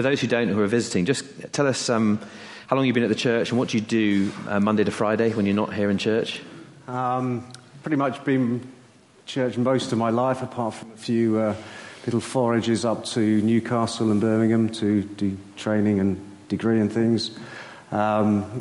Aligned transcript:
for 0.00 0.08
those 0.08 0.22
who 0.22 0.26
don't, 0.26 0.48
who 0.48 0.62
are 0.62 0.66
visiting, 0.66 1.04
just 1.04 1.26
tell 1.52 1.66
us 1.66 1.90
um, 1.90 2.18
how 2.68 2.74
long 2.74 2.86
you've 2.86 2.94
been 2.94 3.02
at 3.02 3.10
the 3.10 3.14
church 3.14 3.50
and 3.50 3.58
what 3.58 3.68
do 3.68 3.76
you 3.76 3.82
do 3.82 4.32
uh, 4.48 4.58
Monday 4.58 4.82
to 4.82 4.90
Friday 4.90 5.30
when 5.34 5.44
you're 5.44 5.54
not 5.54 5.74
here 5.74 5.90
in 5.90 5.98
church? 5.98 6.40
Um, 6.88 7.46
pretty 7.82 7.98
much 7.98 8.24
been 8.24 8.66
church 9.26 9.58
most 9.58 9.92
of 9.92 9.98
my 9.98 10.08
life, 10.08 10.40
apart 10.40 10.72
from 10.72 10.90
a 10.92 10.96
few 10.96 11.38
uh, 11.38 11.54
little 12.06 12.20
forages 12.20 12.86
up 12.86 13.04
to 13.04 13.42
Newcastle 13.42 14.10
and 14.10 14.22
Birmingham 14.22 14.70
to 14.70 15.02
do 15.02 15.36
training 15.58 16.00
and 16.00 16.18
degree 16.48 16.80
and 16.80 16.90
things. 16.90 17.38
Um, 17.92 18.58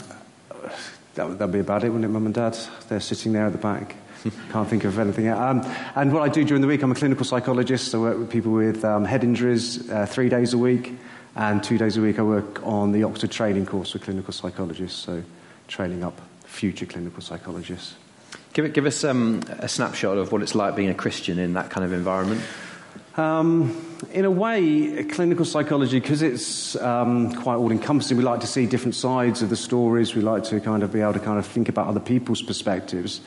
that, 1.15 1.39
that'd 1.39 1.53
be 1.53 1.59
about 1.59 1.85
it, 1.85 1.87
wouldn't 1.87 2.03
it, 2.03 2.09
Mum 2.09 2.25
and 2.25 2.35
Dad? 2.35 2.57
They're 2.89 2.99
sitting 2.99 3.31
there 3.31 3.45
at 3.45 3.53
the 3.53 3.59
back. 3.59 3.95
Can't 4.51 4.67
think 4.67 4.83
of 4.83 4.99
anything. 4.99 5.29
Um, 5.29 5.61
and 5.95 6.11
what 6.11 6.23
I 6.23 6.27
do 6.27 6.43
during 6.43 6.59
the 6.59 6.67
week, 6.67 6.83
I'm 6.83 6.91
a 6.91 6.95
clinical 6.95 7.23
psychologist. 7.23 7.95
I 7.95 7.99
work 7.99 8.19
with 8.19 8.29
people 8.29 8.51
with 8.51 8.83
um, 8.83 9.05
head 9.05 9.23
injuries 9.23 9.89
uh, 9.89 10.05
three 10.05 10.27
days 10.27 10.53
a 10.53 10.57
week, 10.57 10.99
and 11.39 11.63
two 11.63 11.77
days 11.77 11.95
a 11.95 12.01
week 12.01 12.19
I 12.19 12.23
work 12.23 12.61
on 12.67 12.91
the 12.91 13.03
Oxford 13.03 13.31
training 13.31 13.65
course 13.65 13.91
for 13.91 13.99
clinical 13.99 14.33
psychologists, 14.33 14.99
so 14.99 15.23
training 15.69 16.03
up 16.03 16.19
future 16.43 16.85
clinical 16.85 17.21
psychologists. 17.21 17.95
Give, 18.51 18.65
it, 18.65 18.73
give 18.73 18.85
us 18.85 19.05
um, 19.05 19.41
a 19.47 19.69
snapshot 19.69 20.17
of 20.17 20.33
what 20.33 20.41
it's 20.41 20.53
like 20.53 20.75
being 20.75 20.89
a 20.89 20.93
Christian 20.93 21.39
in 21.39 21.53
that 21.53 21.69
kind 21.69 21.85
of 21.85 21.93
environment. 21.93 22.41
Um, 23.15 23.97
in 24.11 24.25
a 24.25 24.31
way, 24.31 25.05
clinical 25.05 25.45
psychology, 25.45 26.01
because 26.01 26.21
it's 26.21 26.75
um, 26.75 27.33
quite 27.33 27.55
all 27.55 27.71
encompassing, 27.71 28.17
we 28.17 28.23
like 28.23 28.41
to 28.41 28.47
see 28.47 28.65
different 28.65 28.95
sides 28.95 29.41
of 29.41 29.49
the 29.49 29.55
stories. 29.55 30.15
We 30.15 30.21
like 30.21 30.43
to 30.45 30.59
kind 30.59 30.83
of 30.83 30.91
be 30.91 30.99
able 30.99 31.13
to 31.13 31.19
kind 31.19 31.39
of 31.39 31.45
think 31.45 31.69
about 31.69 31.87
other 31.87 32.01
people's 32.01 32.41
perspectives. 32.41 33.21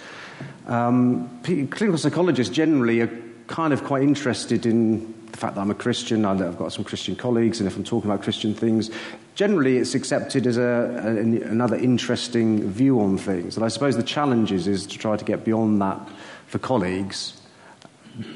Um, 0.67 1.41
clinical 1.45 1.97
psychologists 1.97 2.55
generally 2.55 3.01
are 3.01 3.23
kind 3.53 3.73
of 3.73 3.85
quite 3.85 4.03
interested 4.03 4.67
in 4.67 5.15
the 5.31 5.39
fact 5.39 5.55
that 5.55 5.61
I'm 5.61 5.71
a 5.71 5.75
Christian, 5.75 6.25
I've 6.25 6.59
got 6.59 6.73
some 6.73 6.85
Christian 6.85 7.15
colleagues, 7.15 7.61
and 7.61 7.69
if 7.69 7.77
I'm 7.77 7.85
talking 7.85 8.11
about 8.11 8.23
Christian 8.23 8.55
things, 8.55 8.91
generally 9.35 9.77
it's 9.77 9.95
accepted 9.95 10.47
as 10.47 10.57
a, 10.57 10.63
a, 10.63 11.09
another 11.51 11.77
interesting 11.77 12.69
view 12.69 13.01
on 13.01 13.17
things. 13.17 13.57
And 13.57 13.65
I 13.65 13.69
suppose 13.69 13.97
the 13.97 14.03
challenge 14.03 14.51
is, 14.51 14.67
is 14.67 14.87
to 14.87 14.99
try 14.99 15.17
to 15.17 15.25
get 15.25 15.45
beyond 15.45 15.81
that 15.81 16.01
for 16.47 16.59
colleagues 16.59 17.39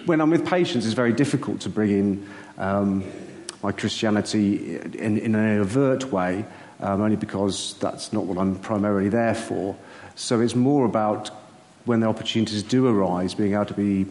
when 0.06 0.20
I'm 0.20 0.30
with 0.30 0.46
patients, 0.46 0.84
it's 0.86 0.94
very 0.94 1.12
difficult 1.12 1.60
to 1.62 1.68
bring 1.68 1.90
in 1.90 2.26
um, 2.58 3.04
my 3.62 3.72
Christianity 3.72 4.76
in, 4.76 5.18
in, 5.18 5.34
an 5.34 5.58
overt 5.58 6.10
way, 6.10 6.44
um, 6.80 7.02
only 7.02 7.16
because 7.16 7.74
that's 7.78 8.12
not 8.12 8.24
what 8.24 8.38
I'm 8.38 8.56
primarily 8.56 9.08
there 9.08 9.34
for. 9.34 9.76
So 10.14 10.40
it's 10.40 10.54
more 10.54 10.86
about 10.86 11.28
when 11.84 12.00
the 12.00 12.06
opportunities 12.06 12.62
do 12.62 12.86
arise, 12.86 13.34
being 13.34 13.54
able 13.54 13.66
to 13.66 13.74
be 13.74 14.06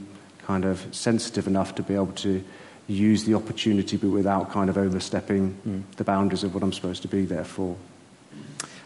kind 0.46 0.66
of 0.66 0.86
sensitive 0.92 1.48
enough 1.48 1.76
to 1.76 1.84
be 1.84 1.96
able 1.96 2.14
to 2.14 2.44
use 2.88 3.24
the 3.26 3.34
opportunity, 3.34 3.98
but 3.98 4.10
without 4.10 4.52
kind 4.52 4.70
of 4.70 4.78
overstepping 4.78 5.58
mm. 5.68 5.84
the 5.98 6.04
boundaries 6.04 6.44
of 6.44 6.54
what 6.54 6.64
I'm 6.64 6.74
supposed 6.74 7.02
to 7.02 7.08
be 7.08 7.26
there 7.26 7.44
for. 7.44 7.76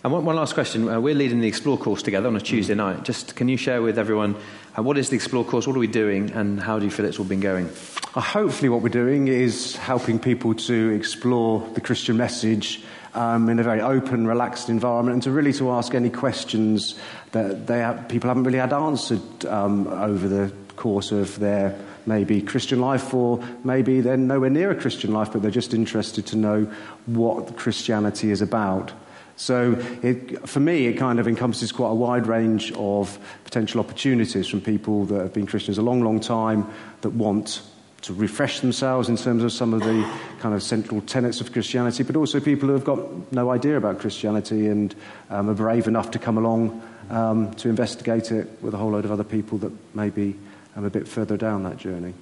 And 0.02 0.14
one, 0.14 0.24
one 0.24 0.38
last 0.38 0.54
question. 0.54 0.88
Uh, 0.88 1.02
we're 1.02 1.16
leading 1.16 1.42
the 1.42 1.48
Explore 1.50 1.78
course 1.78 2.02
together 2.02 2.30
on 2.30 2.36
a 2.38 2.42
Tuesday 2.42 2.74
mm. 2.74 2.78
night. 2.78 3.04
Just 3.04 3.36
can 3.36 3.50
you 3.50 3.58
share 3.58 3.82
with 3.82 4.00
everyone 4.00 4.36
uh, 4.78 4.82
what 4.82 4.98
is 4.98 5.10
the 5.10 5.18
Explore 5.18 5.44
course? 5.44 5.68
What 5.68 5.76
are 5.76 5.80
we 5.80 5.88
doing? 5.88 6.32
And 6.32 6.60
how 6.62 6.80
do 6.80 6.86
you 6.86 6.92
feel 6.92 7.06
it's 7.06 7.20
all 7.20 7.26
been 7.26 7.42
going? 7.42 7.70
Uh, 8.16 8.22
hopefully, 8.22 8.70
what 8.70 8.82
we're 8.82 8.90
doing 8.90 9.28
is 9.28 9.76
helping 9.76 10.18
people 10.18 10.54
to 10.54 10.90
explore 10.92 11.68
the 11.74 11.82
Christian 11.82 12.16
message 12.16 12.82
um, 13.14 13.50
in 13.50 13.60
a 13.60 13.64
very 13.64 13.82
open, 13.82 14.26
relaxed 14.26 14.70
environment, 14.70 15.16
and 15.16 15.24
to 15.24 15.32
really 15.32 15.54
to 15.54 15.72
ask 15.72 15.94
any 15.94 16.10
questions 16.10 16.96
that 17.34 17.68
they 17.68 17.80
have, 17.80 18.08
people 18.08 18.30
haven't 18.30 18.46
really 18.46 18.60
had 18.60 18.72
answered 18.72 19.46
um, 19.46 19.88
over 19.88 20.28
the 20.28 20.54
course 20.80 21.12
of 21.12 21.38
their 21.40 21.78
maybe 22.06 22.42
Christian 22.42 22.80
life, 22.80 23.14
or 23.14 23.44
maybe 23.64 24.02
they're 24.02 24.18
nowhere 24.18 24.50
near 24.50 24.72
a 24.72 24.76
Christian 24.76 25.14
life, 25.14 25.32
but 25.32 25.42
they're 25.42 25.52
just 25.52 25.74
interested 25.74 26.26
to 26.28 26.36
know 26.36 26.72
what 27.06 27.58
Christianity 27.58 28.32
is 28.32 28.42
about. 28.42 28.92
So 29.36 29.78
it, 30.02 30.48
for 30.50 30.60
me, 30.60 30.88
it 30.88 30.94
kind 30.94 31.20
of 31.20 31.28
encompasses 31.28 31.72
quite 31.72 31.92
a 31.92 31.96
wide 31.96 32.28
range 32.28 32.74
of 32.74 33.18
potential 33.46 33.80
opportunities 33.80 34.48
from 34.48 34.60
people 34.60 35.06
that 35.06 35.22
have 35.22 35.34
been 35.34 35.48
Christians 35.48 35.78
a 35.78 35.82
long, 35.82 36.02
long 36.04 36.20
time 36.20 36.68
that 37.02 37.12
want 37.12 37.62
to 38.02 38.14
refresh 38.14 38.60
themselves 38.60 39.10
in 39.10 39.18
terms 39.18 39.44
of 39.44 39.52
some 39.52 39.74
of 39.74 39.82
the 39.82 40.10
kind 40.40 40.56
of 40.56 40.64
central 40.64 41.02
tenets 41.02 41.42
of 41.42 41.52
Christianity, 41.52 42.04
but 42.04 42.16
also 42.16 42.40
people 42.40 42.68
who 42.68 42.74
have 42.74 42.86
got 42.86 43.00
no 43.32 43.52
idea 43.52 43.78
about 43.78 44.00
Christianity 44.00 44.68
and 44.68 44.96
um, 45.30 45.50
are 45.50 45.54
brave 45.54 45.88
enough 45.88 46.12
to 46.12 46.20
come 46.20 46.38
along 46.38 46.82
um, 47.10 47.54
to 47.56 47.70
investigate 47.70 48.32
it 48.32 48.48
with 48.62 48.74
a 48.74 48.78
whole 48.78 48.92
load 48.92 49.06
of 49.06 49.12
other 49.12 49.24
people 49.24 49.58
that 49.60 49.72
maybe 49.94 50.36
um, 50.80 50.86
a 50.86 50.90
bit 50.90 51.08
further 51.08 51.38
down 51.38 51.64
that 51.64 51.78
journey. 51.78 52.14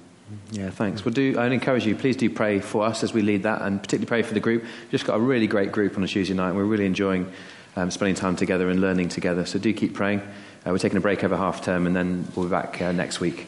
Yeah, 0.50 0.70
thanks. 0.70 1.04
Well, 1.04 1.14
do 1.14 1.38
I'd 1.38 1.52
encourage 1.52 1.86
you. 1.86 1.94
Please 1.94 2.16
do 2.16 2.28
pray 2.28 2.60
for 2.60 2.84
us 2.84 3.02
as 3.02 3.14
we 3.14 3.22
lead 3.22 3.44
that, 3.44 3.62
and 3.62 3.80
particularly 3.80 4.06
pray 4.06 4.22
for 4.22 4.34
the 4.34 4.40
group. 4.40 4.62
We've 4.62 4.90
just 4.90 5.06
got 5.06 5.16
a 5.16 5.20
really 5.20 5.46
great 5.46 5.72
group 5.72 5.96
on 5.96 6.04
a 6.04 6.08
Tuesday 6.08 6.34
night. 6.34 6.48
And 6.48 6.56
we're 6.56 6.64
really 6.64 6.84
enjoying 6.84 7.32
um, 7.76 7.90
spending 7.90 8.14
time 8.14 8.36
together 8.36 8.68
and 8.68 8.80
learning 8.80 9.08
together. 9.08 9.46
So 9.46 9.58
do 9.58 9.72
keep 9.72 9.94
praying. 9.94 10.20
Uh, 10.20 10.72
we're 10.72 10.78
taking 10.78 10.98
a 10.98 11.00
break 11.00 11.24
over 11.24 11.36
half 11.36 11.62
term, 11.62 11.86
and 11.86 11.96
then 11.96 12.28
we'll 12.34 12.46
be 12.46 12.50
back 12.50 12.82
uh, 12.82 12.92
next 12.92 13.20
week. 13.20 13.46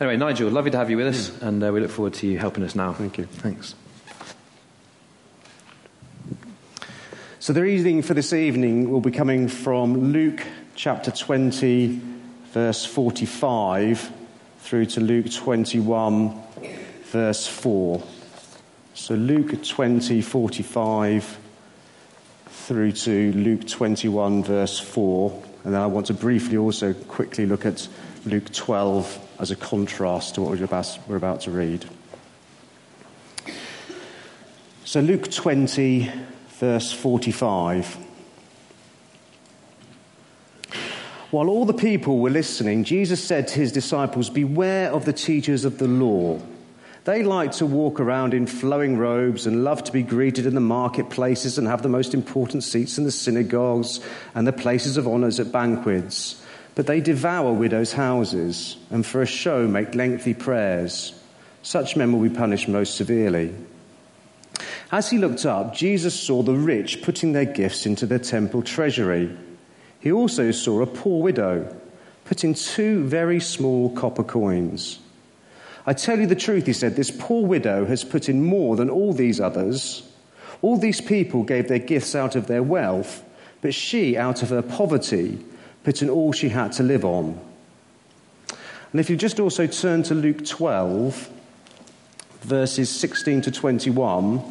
Anyway, 0.00 0.16
Nigel, 0.16 0.48
lovely 0.48 0.70
to 0.70 0.78
have 0.78 0.90
you 0.90 0.96
with 0.96 1.08
us, 1.08 1.42
and 1.42 1.62
uh, 1.62 1.72
we 1.72 1.80
look 1.80 1.90
forward 1.90 2.14
to 2.14 2.26
you 2.26 2.38
helping 2.38 2.64
us 2.64 2.74
now. 2.74 2.92
Thank 2.92 3.18
you. 3.18 3.24
Thanks. 3.24 3.74
So 7.40 7.52
the 7.52 7.62
reading 7.62 8.02
for 8.02 8.14
this 8.14 8.32
evening 8.32 8.90
will 8.90 9.00
be 9.00 9.10
coming 9.10 9.48
from 9.48 10.12
Luke 10.12 10.42
chapter 10.74 11.10
20, 11.10 12.00
verse 12.52 12.84
45 12.84 14.12
through 14.66 14.84
to 14.84 15.00
Luke 15.00 15.30
21, 15.30 16.42
verse 17.04 17.46
4. 17.46 18.02
So 18.94 19.14
Luke 19.14 19.62
20, 19.62 20.20
45 20.20 21.38
through 22.48 22.90
to 22.90 23.32
Luke 23.34 23.64
21, 23.68 24.42
verse 24.42 24.80
4. 24.80 25.42
And 25.62 25.72
then 25.72 25.80
I 25.80 25.86
want 25.86 26.08
to 26.08 26.14
briefly 26.14 26.56
also 26.56 26.94
quickly 26.94 27.46
look 27.46 27.64
at 27.64 27.86
Luke 28.24 28.52
12 28.52 29.36
as 29.38 29.52
a 29.52 29.56
contrast 29.56 30.34
to 30.34 30.40
what 30.40 30.58
we're 30.58 31.14
about, 31.14 31.42
to 31.42 31.52
read. 31.52 31.84
So 34.84 34.98
Luke 34.98 35.30
20, 35.30 36.10
verse 36.58 36.90
45. 36.90 38.05
While 41.36 41.50
all 41.50 41.66
the 41.66 41.74
people 41.74 42.20
were 42.20 42.30
listening, 42.30 42.84
Jesus 42.84 43.22
said 43.22 43.46
to 43.48 43.56
his 43.56 43.70
disciples, 43.70 44.30
Beware 44.30 44.90
of 44.90 45.04
the 45.04 45.12
teachers 45.12 45.66
of 45.66 45.76
the 45.76 45.86
law. 45.86 46.40
They 47.04 47.22
like 47.22 47.52
to 47.56 47.66
walk 47.66 48.00
around 48.00 48.32
in 48.32 48.46
flowing 48.46 48.96
robes 48.96 49.46
and 49.46 49.62
love 49.62 49.84
to 49.84 49.92
be 49.92 50.02
greeted 50.02 50.46
in 50.46 50.54
the 50.54 50.62
marketplaces 50.62 51.58
and 51.58 51.66
have 51.66 51.82
the 51.82 51.90
most 51.90 52.14
important 52.14 52.64
seats 52.64 52.96
in 52.96 53.04
the 53.04 53.12
synagogues 53.12 54.00
and 54.34 54.46
the 54.46 54.52
places 54.54 54.96
of 54.96 55.06
honors 55.06 55.38
at 55.38 55.52
banquets. 55.52 56.42
But 56.74 56.86
they 56.86 57.02
devour 57.02 57.52
widows' 57.52 57.92
houses 57.92 58.78
and 58.88 59.04
for 59.04 59.20
a 59.20 59.26
show 59.26 59.68
make 59.68 59.94
lengthy 59.94 60.32
prayers. 60.32 61.12
Such 61.60 61.96
men 61.96 62.12
will 62.14 62.26
be 62.26 62.34
punished 62.34 62.66
most 62.66 62.94
severely. 62.94 63.54
As 64.90 65.10
he 65.10 65.18
looked 65.18 65.44
up, 65.44 65.74
Jesus 65.74 66.18
saw 66.18 66.42
the 66.42 66.54
rich 66.54 67.02
putting 67.02 67.34
their 67.34 67.44
gifts 67.44 67.84
into 67.84 68.06
their 68.06 68.20
temple 68.20 68.62
treasury. 68.62 69.36
He 70.00 70.12
also 70.12 70.50
saw 70.50 70.82
a 70.82 70.86
poor 70.86 71.22
widow 71.22 71.74
put 72.24 72.44
in 72.44 72.54
two 72.54 73.04
very 73.04 73.40
small 73.40 73.90
copper 73.90 74.24
coins. 74.24 74.98
I 75.86 75.92
tell 75.92 76.18
you 76.18 76.26
the 76.26 76.34
truth, 76.34 76.66
he 76.66 76.72
said, 76.72 76.96
this 76.96 77.12
poor 77.12 77.46
widow 77.46 77.84
has 77.86 78.02
put 78.02 78.28
in 78.28 78.44
more 78.44 78.74
than 78.74 78.90
all 78.90 79.12
these 79.12 79.40
others. 79.40 80.02
All 80.60 80.76
these 80.76 81.00
people 81.00 81.44
gave 81.44 81.68
their 81.68 81.78
gifts 81.78 82.14
out 82.14 82.34
of 82.34 82.48
their 82.48 82.62
wealth, 82.62 83.22
but 83.60 83.72
she, 83.72 84.16
out 84.16 84.42
of 84.42 84.50
her 84.50 84.62
poverty, 84.62 85.38
put 85.84 86.02
in 86.02 86.10
all 86.10 86.32
she 86.32 86.48
had 86.48 86.72
to 86.72 86.82
live 86.82 87.04
on. 87.04 87.38
And 88.90 89.00
if 89.00 89.08
you 89.08 89.16
just 89.16 89.38
also 89.38 89.66
turn 89.66 90.02
to 90.04 90.14
Luke 90.14 90.44
12, 90.44 91.30
verses 92.40 92.90
16 92.90 93.42
to 93.42 93.50
21, 93.50 94.42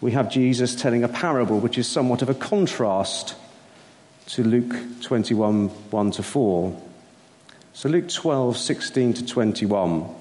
we 0.00 0.12
have 0.12 0.30
Jesus 0.30 0.74
telling 0.74 1.04
a 1.04 1.08
parable 1.08 1.58
which 1.58 1.76
is 1.76 1.86
somewhat 1.86 2.22
of 2.22 2.30
a 2.30 2.34
contrast 2.34 3.34
to 4.26 4.42
Luke 4.42 4.74
21 5.02 5.68
1 5.68 6.10
to 6.12 6.22
4. 6.22 6.82
So, 7.72 7.88
Luke 7.88 8.08
12 8.08 8.56
16 8.56 9.14
to 9.14 9.26
21. 9.26 10.14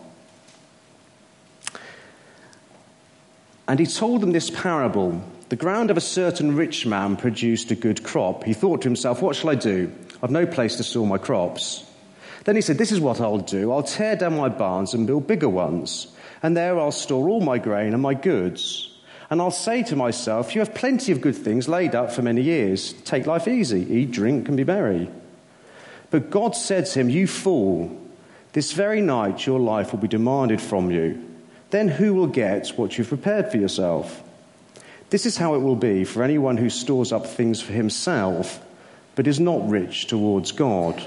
And 3.67 3.79
he 3.79 3.85
told 3.85 4.21
them 4.21 4.31
this 4.31 4.49
parable 4.49 5.23
The 5.49 5.55
ground 5.55 5.89
of 5.89 5.97
a 5.97 6.01
certain 6.01 6.55
rich 6.55 6.85
man 6.85 7.17
produced 7.17 7.71
a 7.71 7.75
good 7.75 8.03
crop. 8.03 8.43
He 8.43 8.53
thought 8.53 8.81
to 8.81 8.87
himself, 8.87 9.21
What 9.21 9.35
shall 9.35 9.49
I 9.49 9.55
do? 9.55 9.91
I've 10.21 10.31
no 10.31 10.45
place 10.45 10.75
to 10.77 10.83
store 10.83 11.07
my 11.07 11.17
crops. 11.17 11.83
Then 12.43 12.55
he 12.55 12.61
said, 12.61 12.77
This 12.77 12.91
is 12.91 12.99
what 12.99 13.19
I'll 13.19 13.39
do. 13.39 13.71
I'll 13.71 13.83
tear 13.83 14.15
down 14.15 14.37
my 14.37 14.49
barns 14.49 14.93
and 14.93 15.07
build 15.07 15.27
bigger 15.27 15.49
ones, 15.49 16.07
and 16.43 16.55
there 16.55 16.79
I'll 16.79 16.91
store 16.91 17.27
all 17.27 17.41
my 17.41 17.57
grain 17.57 17.93
and 17.93 18.03
my 18.03 18.13
goods. 18.13 18.94
And 19.29 19.41
I'll 19.41 19.51
say 19.51 19.83
to 19.83 19.95
myself, 19.95 20.53
You 20.53 20.61
have 20.61 20.75
plenty 20.75 21.11
of 21.11 21.21
good 21.21 21.35
things 21.35 21.67
laid 21.67 21.95
up 21.95 22.11
for 22.11 22.21
many 22.21 22.41
years. 22.41 22.93
Take 23.03 23.25
life 23.25 23.47
easy, 23.47 23.81
eat, 23.81 24.11
drink, 24.11 24.47
and 24.47 24.57
be 24.57 24.63
merry. 24.63 25.09
But 26.11 26.29
God 26.29 26.55
said 26.55 26.85
to 26.87 26.99
him, 26.99 27.09
You 27.09 27.27
fool, 27.27 27.99
this 28.53 28.71
very 28.71 29.01
night 29.01 29.45
your 29.45 29.59
life 29.59 29.91
will 29.91 29.99
be 29.99 30.07
demanded 30.07 30.61
from 30.61 30.91
you. 30.91 31.21
Then 31.71 31.87
who 31.87 32.13
will 32.13 32.27
get 32.27 32.69
what 32.77 32.97
you've 32.97 33.09
prepared 33.09 33.51
for 33.51 33.57
yourself? 33.57 34.21
This 35.09 35.25
is 35.25 35.37
how 35.37 35.55
it 35.55 35.59
will 35.59 35.75
be 35.75 36.03
for 36.03 36.23
anyone 36.23 36.57
who 36.57 36.69
stores 36.69 37.11
up 37.11 37.25
things 37.25 37.61
for 37.61 37.73
himself, 37.73 38.63
but 39.15 39.27
is 39.27 39.39
not 39.39 39.67
rich 39.69 40.07
towards 40.07 40.51
God. 40.51 41.03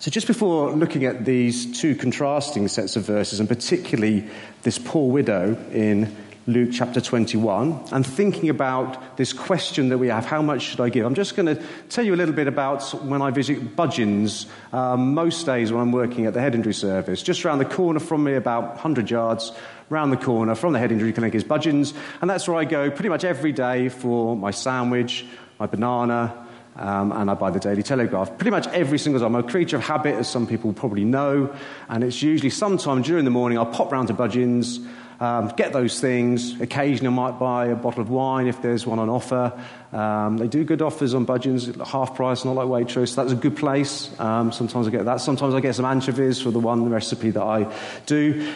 So, 0.00 0.12
just 0.12 0.28
before 0.28 0.70
looking 0.70 1.04
at 1.06 1.24
these 1.24 1.80
two 1.80 1.96
contrasting 1.96 2.68
sets 2.68 2.94
of 2.94 3.04
verses, 3.04 3.40
and 3.40 3.48
particularly 3.48 4.28
this 4.62 4.78
poor 4.78 5.10
widow 5.10 5.56
in 5.72 6.14
Luke 6.46 6.70
chapter 6.72 7.00
21 7.00 7.88
and 7.90 8.06
thinking 8.06 8.48
about 8.48 9.16
this 9.16 9.32
question 9.32 9.88
that 9.88 9.98
we 9.98 10.06
have 10.06 10.24
how 10.24 10.40
much 10.40 10.62
should 10.62 10.80
I 10.80 10.88
give? 10.88 11.04
I'm 11.04 11.16
just 11.16 11.34
going 11.34 11.46
to 11.46 11.60
tell 11.88 12.04
you 12.04 12.14
a 12.14 12.16
little 12.16 12.32
bit 12.32 12.46
about 12.46 12.84
when 13.06 13.20
I 13.20 13.32
visit 13.32 13.74
Budgens, 13.74 14.46
um, 14.72 15.14
most 15.14 15.44
days 15.44 15.72
when 15.72 15.82
I'm 15.82 15.90
working 15.90 16.26
at 16.26 16.32
the 16.32 16.40
head 16.40 16.54
injury 16.54 16.74
service. 16.74 17.20
Just 17.20 17.44
around 17.44 17.58
the 17.58 17.64
corner 17.64 17.98
from 17.98 18.22
me, 18.22 18.34
about 18.34 18.74
100 18.74 19.10
yards 19.10 19.50
round 19.88 20.12
the 20.12 20.16
corner 20.16 20.54
from 20.54 20.74
the 20.74 20.78
head 20.78 20.92
injury 20.92 21.12
clinic, 21.12 21.34
is 21.34 21.42
Budgens, 21.42 21.92
and 22.20 22.30
that's 22.30 22.46
where 22.46 22.56
I 22.56 22.66
go 22.66 22.88
pretty 22.88 23.08
much 23.08 23.24
every 23.24 23.50
day 23.50 23.88
for 23.88 24.36
my 24.36 24.52
sandwich, 24.52 25.26
my 25.58 25.66
banana. 25.66 26.46
Um, 26.78 27.10
and 27.12 27.28
I 27.28 27.34
buy 27.34 27.50
the 27.50 27.58
Daily 27.58 27.82
Telegraph. 27.82 28.38
Pretty 28.38 28.52
much 28.52 28.68
every 28.68 28.98
single 28.98 29.20
time. 29.20 29.34
I'm 29.34 29.44
a 29.44 29.48
creature 29.48 29.76
of 29.76 29.82
habit, 29.82 30.14
as 30.14 30.28
some 30.28 30.46
people 30.46 30.72
probably 30.72 31.04
know, 31.04 31.54
and 31.88 32.04
it's 32.04 32.22
usually 32.22 32.50
sometime 32.50 33.02
during 33.02 33.24
the 33.24 33.32
morning 33.32 33.58
I'll 33.58 33.66
pop 33.66 33.90
round 33.90 34.08
to 34.08 34.14
Budgens, 34.14 34.86
um, 35.20 35.48
get 35.56 35.72
those 35.72 36.00
things. 36.00 36.60
Occasionally, 36.60 37.08
I 37.08 37.10
might 37.10 37.38
buy 37.40 37.66
a 37.66 37.74
bottle 37.74 38.00
of 38.00 38.10
wine 38.10 38.46
if 38.46 38.62
there's 38.62 38.86
one 38.86 39.00
on 39.00 39.08
offer. 39.08 39.52
Um, 39.92 40.36
they 40.36 40.46
do 40.46 40.62
good 40.62 40.80
offers 40.80 41.14
on 41.14 41.26
Budgens, 41.26 41.84
half 41.84 42.14
price, 42.14 42.44
not 42.44 42.54
like 42.54 42.68
Waitrose. 42.68 43.08
So 43.08 43.22
that's 43.22 43.32
a 43.32 43.36
good 43.36 43.56
place. 43.56 44.08
Um, 44.20 44.52
sometimes 44.52 44.86
I 44.86 44.90
get 44.90 45.06
that. 45.06 45.20
Sometimes 45.20 45.54
I 45.54 45.60
get 45.60 45.74
some 45.74 45.84
anchovies 45.84 46.40
for 46.40 46.52
the 46.52 46.60
one 46.60 46.88
recipe 46.88 47.30
that 47.30 47.42
I 47.42 47.74
do. 48.06 48.52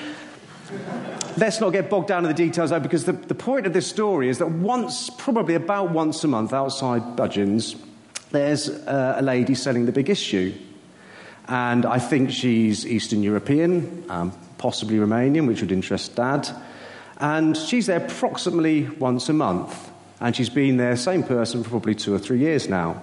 Let's 1.36 1.60
not 1.60 1.70
get 1.70 1.90
bogged 1.90 2.08
down 2.08 2.24
in 2.24 2.28
the 2.28 2.34
details 2.34 2.70
though, 2.70 2.78
because 2.78 3.04
the, 3.06 3.12
the 3.12 3.34
point 3.34 3.66
of 3.66 3.72
this 3.72 3.86
story 3.86 4.28
is 4.28 4.38
that 4.38 4.50
once, 4.50 5.10
probably 5.10 5.54
about 5.54 5.90
once 5.90 6.22
a 6.22 6.28
month 6.28 6.52
outside 6.52 7.02
Budgens, 7.16 7.74
there's 8.32 8.68
uh, 8.68 9.16
a 9.18 9.22
lady 9.22 9.54
selling 9.54 9.86
the 9.86 9.92
big 9.92 10.10
issue. 10.10 10.52
And 11.48 11.84
I 11.84 11.98
think 11.98 12.30
she's 12.30 12.86
Eastern 12.86 13.22
European, 13.22 14.04
um, 14.08 14.32
possibly 14.58 14.96
Romanian, 14.96 15.46
which 15.46 15.60
would 15.60 15.72
interest 15.72 16.16
Dad. 16.16 16.48
And 17.18 17.56
she's 17.56 17.86
there 17.86 18.04
approximately 18.04 18.88
once 18.88 19.28
a 19.28 19.32
month. 19.32 19.90
And 20.20 20.34
she's 20.34 20.50
been 20.50 20.76
there, 20.76 20.96
same 20.96 21.22
person, 21.22 21.62
for 21.62 21.70
probably 21.70 21.94
two 21.94 22.14
or 22.14 22.18
three 22.18 22.38
years 22.38 22.68
now. 22.68 23.02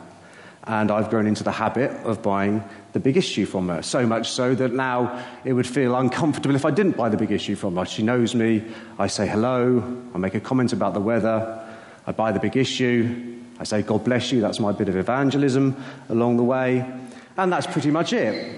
And 0.63 0.91
I've 0.91 1.09
grown 1.09 1.27
into 1.27 1.43
the 1.43 1.51
habit 1.51 1.91
of 2.05 2.21
buying 2.21 2.63
the 2.93 2.99
big 2.99 3.17
issue 3.17 3.45
from 3.45 3.67
her. 3.69 3.81
So 3.81 4.05
much 4.05 4.29
so 4.29 4.55
that 4.55 4.73
now 4.73 5.25
it 5.43 5.53
would 5.53 5.67
feel 5.67 5.95
uncomfortable 5.95 6.55
if 6.55 6.65
I 6.65 6.71
didn't 6.71 6.97
buy 6.97 7.09
the 7.09 7.17
big 7.17 7.31
issue 7.31 7.55
from 7.55 7.75
her. 7.75 7.85
She 7.85 8.03
knows 8.03 8.35
me. 8.35 8.63
I 8.97 9.07
say 9.07 9.27
hello. 9.27 9.83
I 10.13 10.17
make 10.17 10.35
a 10.35 10.39
comment 10.39 10.73
about 10.73 10.93
the 10.93 10.99
weather. 10.99 11.65
I 12.05 12.11
buy 12.11 12.31
the 12.31 12.39
big 12.39 12.55
issue. 12.55 13.38
I 13.59 13.65
say, 13.65 13.81
God 13.81 14.03
bless 14.03 14.31
you. 14.31 14.41
That's 14.41 14.59
my 14.59 14.71
bit 14.71 14.89
of 14.89 14.95
evangelism 14.95 15.75
along 16.07 16.37
the 16.37 16.43
way. 16.43 16.89
And 17.37 17.51
that's 17.51 17.67
pretty 17.67 17.91
much 17.91 18.13
it. 18.13 18.55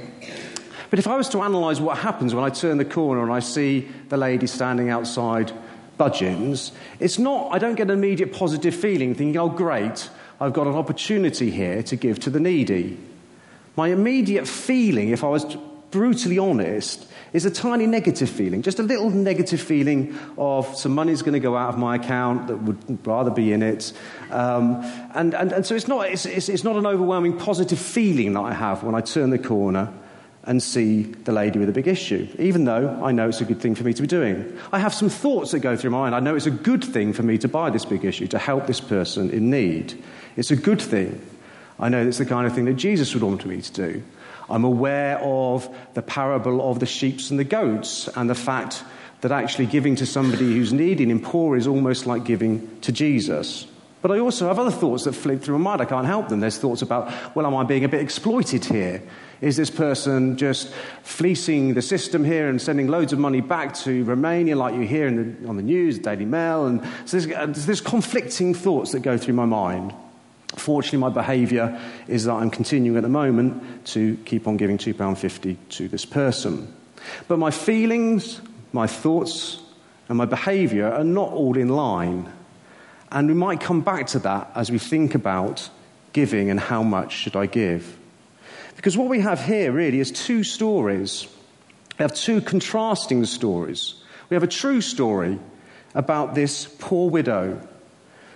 But 0.89 0.99
if 0.99 1.07
I 1.07 1.15
was 1.15 1.29
to 1.29 1.41
analyse 1.41 1.79
what 1.79 1.97
happens 1.97 2.35
when 2.35 2.43
I 2.43 2.49
turn 2.49 2.77
the 2.77 2.85
corner 2.85 3.23
and 3.23 3.31
I 3.31 3.39
see 3.39 3.87
the 4.09 4.17
lady 4.17 4.45
standing 4.45 4.89
outside 4.89 5.51
Budgens, 5.97 6.71
it's 6.99 7.17
not, 7.17 7.53
I 7.53 7.59
don't 7.59 7.75
get 7.75 7.83
an 7.83 7.91
immediate 7.91 8.33
positive 8.33 8.75
feeling 8.75 9.15
thinking, 9.15 9.37
oh, 9.37 9.49
great, 9.49 10.09
I've 10.39 10.53
got 10.53 10.67
an 10.67 10.73
opportunity 10.73 11.49
here 11.49 11.81
to 11.83 11.95
give 11.95 12.19
to 12.21 12.29
the 12.29 12.39
needy. 12.39 12.97
My 13.75 13.87
immediate 13.87 14.47
feeling, 14.47 15.09
if 15.09 15.23
I 15.23 15.29
was 15.29 15.55
brutally 15.91 16.37
honest, 16.37 17.07
is 17.33 17.45
a 17.45 17.51
tiny 17.51 17.87
negative 17.87 18.29
feeling, 18.29 18.61
just 18.61 18.79
a 18.79 18.83
little 18.83 19.09
negative 19.09 19.61
feeling 19.61 20.17
of 20.37 20.75
some 20.75 20.93
money's 20.93 21.21
going 21.21 21.33
to 21.33 21.39
go 21.39 21.55
out 21.55 21.69
of 21.69 21.77
my 21.77 21.95
account 21.95 22.47
that 22.47 22.57
would 22.57 23.07
rather 23.07 23.31
be 23.31 23.53
in 23.53 23.63
it. 23.63 23.93
Um, 24.29 24.81
and, 25.13 25.33
and, 25.33 25.51
and 25.51 25.65
so 25.65 25.75
it's 25.75 25.87
not, 25.87 26.07
it's, 26.07 26.25
it's, 26.25 26.49
it's 26.49 26.63
not 26.63 26.75
an 26.75 26.85
overwhelming 26.85 27.37
positive 27.37 27.79
feeling 27.79 28.33
that 28.33 28.41
I 28.41 28.53
have 28.53 28.83
when 28.83 28.95
I 28.95 29.01
turn 29.01 29.29
the 29.29 29.39
corner 29.39 29.93
and 30.43 30.61
see 30.61 31.03
the 31.03 31.31
lady 31.31 31.59
with 31.59 31.69
a 31.69 31.71
big 31.71 31.87
issue, 31.87 32.27
even 32.39 32.65
though 32.65 32.99
I 33.03 33.11
know 33.11 33.29
it's 33.29 33.41
a 33.41 33.45
good 33.45 33.61
thing 33.61 33.75
for 33.75 33.83
me 33.83 33.93
to 33.93 34.01
be 34.01 34.07
doing. 34.07 34.57
I 34.73 34.79
have 34.79 34.93
some 34.93 35.09
thoughts 35.09 35.51
that 35.51 35.59
go 35.59 35.77
through 35.77 35.91
my 35.91 35.99
mind. 35.99 36.15
I 36.15 36.19
know 36.19 36.35
it's 36.35 36.47
a 36.47 36.51
good 36.51 36.83
thing 36.83 37.13
for 37.13 37.23
me 37.23 37.37
to 37.37 37.47
buy 37.47 37.69
this 37.69 37.85
big 37.85 38.03
issue, 38.03 38.27
to 38.27 38.39
help 38.39 38.65
this 38.65 38.81
person 38.81 39.29
in 39.29 39.49
need. 39.49 40.01
It's 40.35 40.51
a 40.51 40.55
good 40.55 40.81
thing. 40.81 41.21
I 41.79 41.89
know 41.89 42.05
it's 42.05 42.17
the 42.17 42.25
kind 42.25 42.47
of 42.47 42.53
thing 42.53 42.65
that 42.65 42.73
Jesus 42.73 43.13
would 43.13 43.23
want 43.23 43.45
me 43.45 43.61
to 43.61 43.71
do. 43.71 44.03
I'm 44.51 44.63
aware 44.63 45.19
of 45.19 45.67
the 45.93 46.01
parable 46.01 46.69
of 46.69 46.79
the 46.79 46.85
sheep 46.85 47.19
and 47.29 47.39
the 47.39 47.43
goats 47.43 48.07
and 48.15 48.29
the 48.29 48.35
fact 48.35 48.83
that 49.21 49.31
actually 49.31 49.67
giving 49.67 49.95
to 49.97 50.05
somebody 50.05 50.53
who's 50.53 50.73
needy 50.73 51.09
and 51.09 51.23
poor 51.23 51.55
is 51.55 51.67
almost 51.67 52.05
like 52.05 52.25
giving 52.25 52.79
to 52.81 52.91
Jesus. 52.91 53.67
But 54.01 54.11
I 54.11 54.17
also 54.17 54.47
have 54.47 54.57
other 54.57 54.71
thoughts 54.71 55.03
that 55.03 55.13
flit 55.13 55.43
through 55.43 55.59
my 55.59 55.71
mind. 55.71 55.81
I 55.81 55.85
can't 55.85 56.07
help 56.07 56.29
them. 56.29 56.39
There's 56.39 56.57
thoughts 56.57 56.81
about, 56.81 57.35
well, 57.35 57.45
am 57.45 57.55
I 57.55 57.63
being 57.63 57.85
a 57.85 57.89
bit 57.89 58.01
exploited 58.01 58.65
here? 58.65 59.03
Is 59.41 59.57
this 59.57 59.69
person 59.69 60.37
just 60.37 60.69
fleecing 61.03 61.75
the 61.75 61.83
system 61.83 62.23
here 62.23 62.49
and 62.49 62.59
sending 62.59 62.87
loads 62.87 63.13
of 63.13 63.19
money 63.19 63.41
back 63.41 63.75
to 63.75 64.03
Romania, 64.03 64.55
like 64.55 64.73
you 64.73 64.81
hear 64.81 65.11
the, 65.11 65.47
on 65.47 65.55
the 65.55 65.63
news, 65.63 65.99
Daily 65.99 66.25
Mail? 66.25 66.65
And 66.65 66.83
so 67.05 67.19
there's, 67.19 67.27
uh, 67.31 67.45
there's 67.65 67.81
conflicting 67.81 68.55
thoughts 68.55 68.91
that 68.93 69.01
go 69.01 69.17
through 69.17 69.35
my 69.35 69.45
mind. 69.45 69.93
Fortunately, 70.55 70.99
my 70.99 71.09
behaviour 71.09 71.79
is 72.07 72.25
that 72.25 72.33
I'm 72.33 72.49
continuing 72.49 72.97
at 72.97 73.03
the 73.03 73.09
moment 73.09 73.85
to 73.87 74.17
keep 74.25 74.47
on 74.47 74.57
giving 74.57 74.77
£2.50 74.77 75.57
to 75.69 75.87
this 75.87 76.05
person. 76.05 76.73
But 77.27 77.39
my 77.39 77.51
feelings, 77.51 78.41
my 78.73 78.87
thoughts, 78.87 79.61
and 80.09 80.17
my 80.17 80.25
behaviour 80.25 80.91
are 80.91 81.03
not 81.03 81.31
all 81.31 81.57
in 81.57 81.69
line. 81.69 82.31
And 83.11 83.27
we 83.27 83.33
might 83.33 83.61
come 83.61 83.81
back 83.81 84.07
to 84.07 84.19
that 84.19 84.51
as 84.55 84.69
we 84.69 84.77
think 84.77 85.15
about 85.15 85.69
giving 86.13 86.49
and 86.49 86.59
how 86.59 86.83
much 86.83 87.13
should 87.13 87.35
I 87.35 87.45
give. 87.45 87.97
Because 88.75 88.97
what 88.97 89.09
we 89.09 89.21
have 89.21 89.43
here 89.43 89.71
really 89.71 89.99
is 89.99 90.11
two 90.11 90.43
stories. 90.43 91.27
We 91.97 92.03
have 92.03 92.13
two 92.13 92.41
contrasting 92.41 93.25
stories. 93.25 93.95
We 94.29 94.35
have 94.35 94.43
a 94.43 94.47
true 94.47 94.81
story 94.81 95.39
about 95.93 96.35
this 96.35 96.65
poor 96.79 97.09
widow. 97.09 97.65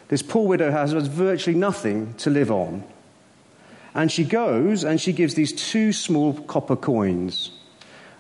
This 0.08 0.22
poor 0.22 0.48
widow 0.48 0.72
has 0.72 0.94
virtually 0.94 1.58
nothing 1.58 2.14
to 2.16 2.30
live 2.30 2.52
on. 2.52 2.84
And 3.94 4.12
she 4.12 4.24
goes 4.24 4.84
and 4.84 5.00
she 5.00 5.14
gives 5.14 5.36
these 5.36 5.54
two 5.54 5.94
small 5.94 6.34
copper 6.34 6.76
coins. 6.76 7.52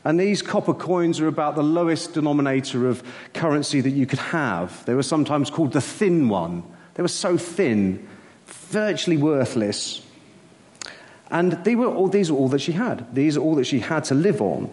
And 0.04 0.20
these 0.20 0.42
copper 0.42 0.74
coins 0.74 1.20
are 1.20 1.28
about 1.28 1.56
the 1.56 1.64
lowest 1.64 2.14
denominator 2.14 2.88
of 2.88 3.04
currency 3.34 3.82
that 3.82 3.90
you 3.90 4.06
could 4.06 4.20
have. 4.20 4.86
They 4.86 4.94
were 4.94 5.04
sometimes 5.04 5.50
called 5.50 5.74
the 5.74 5.82
thin 5.82 6.30
one. 6.30 6.64
They 6.94 7.02
were 7.02 7.08
so 7.08 7.38
thin, 7.38 8.08
virtually 8.46 9.18
worthless. 9.18 10.02
And 11.30 11.54
they 11.64 11.76
were 11.76 11.88
all, 11.88 12.08
these 12.08 12.30
are 12.30 12.36
all 12.36 12.50
that 12.50 12.62
she 12.62 12.72
had. 12.72 13.14
These 13.14 13.36
are 13.36 13.42
all 13.42 13.56
that 13.56 13.66
she 13.66 13.80
had 13.80 14.06
to 14.06 14.16
live 14.16 14.42
on. 14.42 14.72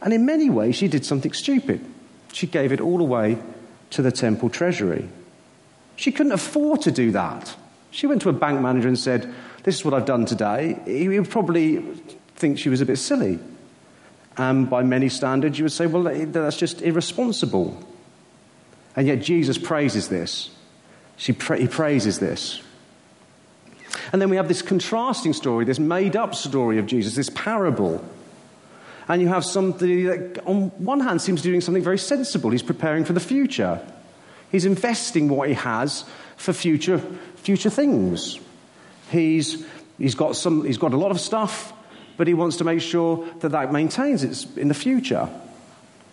And 0.00 0.14
in 0.14 0.24
many 0.24 0.50
ways, 0.50 0.76
she 0.76 0.88
did 0.88 1.04
something 1.04 1.32
stupid. 1.32 1.84
She 2.32 2.46
gave 2.46 2.72
it 2.72 2.80
all 2.80 3.00
away 3.00 3.38
to 3.90 4.02
the 4.02 4.12
temple 4.12 4.48
treasury. 4.48 5.08
She 5.96 6.12
couldn't 6.12 6.32
afford 6.32 6.82
to 6.82 6.90
do 6.90 7.10
that. 7.12 7.54
She 7.90 8.06
went 8.06 8.22
to 8.22 8.28
a 8.28 8.32
bank 8.32 8.60
manager 8.60 8.88
and 8.88 8.98
said, 8.98 9.32
This 9.64 9.76
is 9.76 9.84
what 9.84 9.94
I've 9.94 10.06
done 10.06 10.26
today. 10.26 10.80
He 10.86 11.08
would 11.08 11.30
probably 11.30 11.78
think 12.36 12.58
she 12.58 12.68
was 12.68 12.80
a 12.80 12.86
bit 12.86 12.96
silly. 12.96 13.38
And 14.36 14.68
by 14.68 14.82
many 14.82 15.08
standards, 15.08 15.58
you 15.58 15.64
would 15.64 15.72
say, 15.72 15.86
Well, 15.86 16.04
that's 16.04 16.56
just 16.56 16.82
irresponsible. 16.82 17.78
And 18.96 19.06
yet, 19.06 19.22
Jesus 19.22 19.58
praises 19.58 20.08
this. 20.08 20.50
Pra- 21.38 21.58
he 21.58 21.68
praises 21.68 22.18
this. 22.18 22.62
And 24.12 24.20
then 24.20 24.30
we 24.30 24.36
have 24.36 24.48
this 24.48 24.62
contrasting 24.62 25.32
story, 25.32 25.64
this 25.64 25.78
made 25.78 26.16
up 26.16 26.34
story 26.34 26.78
of 26.78 26.86
Jesus, 26.86 27.14
this 27.14 27.30
parable. 27.30 28.04
And 29.08 29.20
you 29.20 29.28
have 29.28 29.44
somebody 29.44 30.04
that, 30.04 30.44
on 30.46 30.68
one 30.78 31.00
hand, 31.00 31.20
seems 31.20 31.42
to 31.42 31.48
be 31.48 31.52
doing 31.52 31.60
something 31.60 31.82
very 31.82 31.98
sensible. 31.98 32.50
He's 32.50 32.62
preparing 32.62 33.04
for 33.04 33.12
the 33.12 33.20
future, 33.20 33.80
he's 34.52 34.64
investing 34.64 35.28
what 35.28 35.48
he 35.48 35.54
has 35.54 36.04
for 36.36 36.52
future, 36.52 36.98
future 37.36 37.70
things. 37.70 38.38
He's, 39.10 39.66
he's, 39.98 40.14
got 40.14 40.36
some, 40.36 40.64
he's 40.64 40.78
got 40.78 40.94
a 40.94 40.96
lot 40.96 41.10
of 41.10 41.18
stuff, 41.18 41.72
but 42.16 42.28
he 42.28 42.34
wants 42.34 42.58
to 42.58 42.64
make 42.64 42.80
sure 42.80 43.26
that 43.40 43.48
that 43.48 43.72
maintains 43.72 44.22
it 44.22 44.56
in 44.56 44.68
the 44.68 44.74
future. 44.74 45.28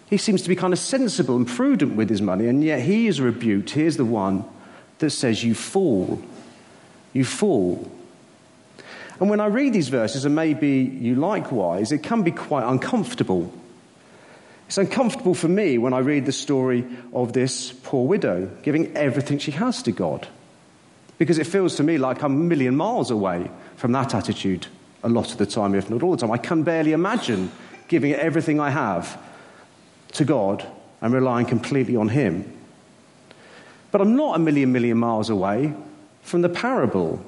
He 0.10 0.17
seems 0.17 0.41
to 0.41 0.50
be 0.50 0.55
kind 0.55 0.74
of 0.74 0.79
sensible 0.79 1.36
and 1.36 1.48
prudent 1.48 1.96
with 1.96 2.10
his 2.10 2.22
money, 2.22 2.48
and 2.48 2.63
yet 2.63 2.81
he 2.81 3.05
is 3.05 3.22
rebuked. 3.22 3.69
Here's 3.69 3.98
the 3.98 4.05
one 4.05 4.43
that 4.98 5.12
says, 5.12 5.43
You 5.43 5.53
fool 5.53 6.24
you 7.13 7.25
fall. 7.25 7.89
And 9.19 9.29
when 9.29 9.39
I 9.39 9.48
read 9.48 9.74
these 9.74 9.89
verses, 9.89 10.25
and 10.25 10.36
maybe 10.36 10.69
you 10.69 11.15
likewise, 11.15 11.91
it 11.91 12.03
can 12.03 12.24
be 12.24 12.31
quite 12.31 12.69
uncomfortable. 12.69 13.51
It's 14.70 14.78
uncomfortable 14.78 15.34
for 15.34 15.48
me 15.48 15.80
when 15.80 15.94
I 15.94 15.98
read 15.98 16.28
the 16.28 16.32
story 16.32 16.86
of 17.12 17.34
this 17.34 17.72
poor 17.72 18.08
widow 18.08 18.52
giving 18.62 18.96
everything 18.96 19.40
she 19.40 19.50
has 19.50 19.82
to 19.82 19.92
God. 19.92 20.28
Because 21.18 21.40
it 21.40 21.48
feels 21.48 21.78
to 21.78 21.84
me 21.84 21.98
like 21.98 22.22
I'm 22.22 22.34
a 22.34 22.44
million 22.44 22.76
miles 22.76 23.10
away 23.10 23.50
from 23.78 23.94
that 23.94 24.14
attitude 24.14 24.68
a 25.02 25.10
lot 25.10 25.32
of 25.32 25.40
the 25.40 25.48
time, 25.48 25.74
if 25.74 25.90
not 25.90 26.04
all 26.04 26.12
the 26.12 26.18
time. 26.18 26.30
I 26.30 26.38
can 26.38 26.62
barely 26.62 26.92
imagine 26.92 27.52
giving 27.88 28.14
everything 28.14 28.60
I 28.60 28.70
have 28.70 29.20
to 30.12 30.24
God 30.24 30.64
and 31.02 31.16
relying 31.16 31.48
completely 31.48 31.96
on 31.96 32.10
Him. 32.10 32.56
But 33.90 34.02
I'm 34.02 34.16
not 34.16 34.36
a 34.36 34.40
million, 34.40 34.72
million 34.72 35.00
miles 35.00 35.32
away 35.32 35.74
from 36.22 36.44
the 36.44 36.50
parable. 36.50 37.26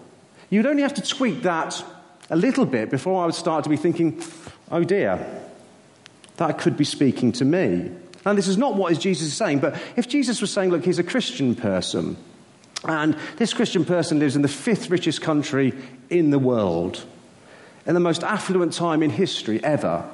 You'd 0.52 0.68
only 0.68 0.84
have 0.84 0.94
to 0.94 1.02
tweak 1.02 1.42
that 1.42 1.84
a 2.30 2.36
little 2.36 2.68
bit 2.68 2.92
before 2.92 3.24
I 3.24 3.26
would 3.26 3.34
start 3.34 3.64
to 3.64 3.70
be 3.72 3.78
thinking, 3.78 4.22
oh 4.70 4.84
dear, 4.84 5.41
that 6.38 6.58
could 6.58 6.78
be 6.78 6.84
speaking 6.84 7.32
to 7.34 7.46
me. 7.46 7.92
And 8.26 8.38
this 8.38 8.48
is 8.48 8.58
not 8.58 8.76
what 8.76 8.98
Jesus 9.00 9.28
is 9.28 9.34
saying, 9.34 9.60
but 9.60 9.82
if 9.96 10.08
Jesus 10.08 10.42
was 10.42 10.52
saying, 10.52 10.70
look, 10.70 10.86
he's 10.86 11.00
a 11.00 11.04
Christian 11.04 11.56
person, 11.56 12.18
and 12.84 13.16
this 13.38 13.54
Christian 13.54 13.86
person 13.86 14.20
lives 14.20 14.36
in 14.36 14.42
the 14.42 14.48
fifth 14.48 14.90
richest 14.90 15.22
country 15.22 15.74
in 16.10 16.30
the 16.30 16.40
world, 16.40 17.04
in 17.86 17.94
the 17.94 18.00
most 18.00 18.24
affluent 18.24 18.74
time 18.74 19.02
in 19.02 19.10
history 19.10 19.64
ever, 19.64 20.08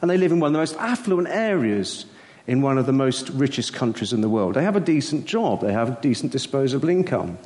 and 0.00 0.10
they 0.10 0.16
live 0.16 0.32
in 0.32 0.40
one 0.40 0.48
of 0.48 0.52
the 0.52 0.58
most 0.58 0.76
affluent 0.76 1.28
areas 1.28 2.06
in 2.46 2.62
one 2.62 2.78
of 2.78 2.86
the 2.86 2.92
most 2.92 3.28
richest 3.30 3.74
countries 3.74 4.12
in 4.12 4.22
the 4.22 4.28
world. 4.28 4.54
They 4.54 4.62
have 4.62 4.76
a 4.76 4.80
decent 4.80 5.26
job, 5.26 5.60
they 5.60 5.72
have 5.72 5.98
a 5.98 6.00
decent 6.00 6.32
disposable 6.32 6.88
income, 6.88 7.38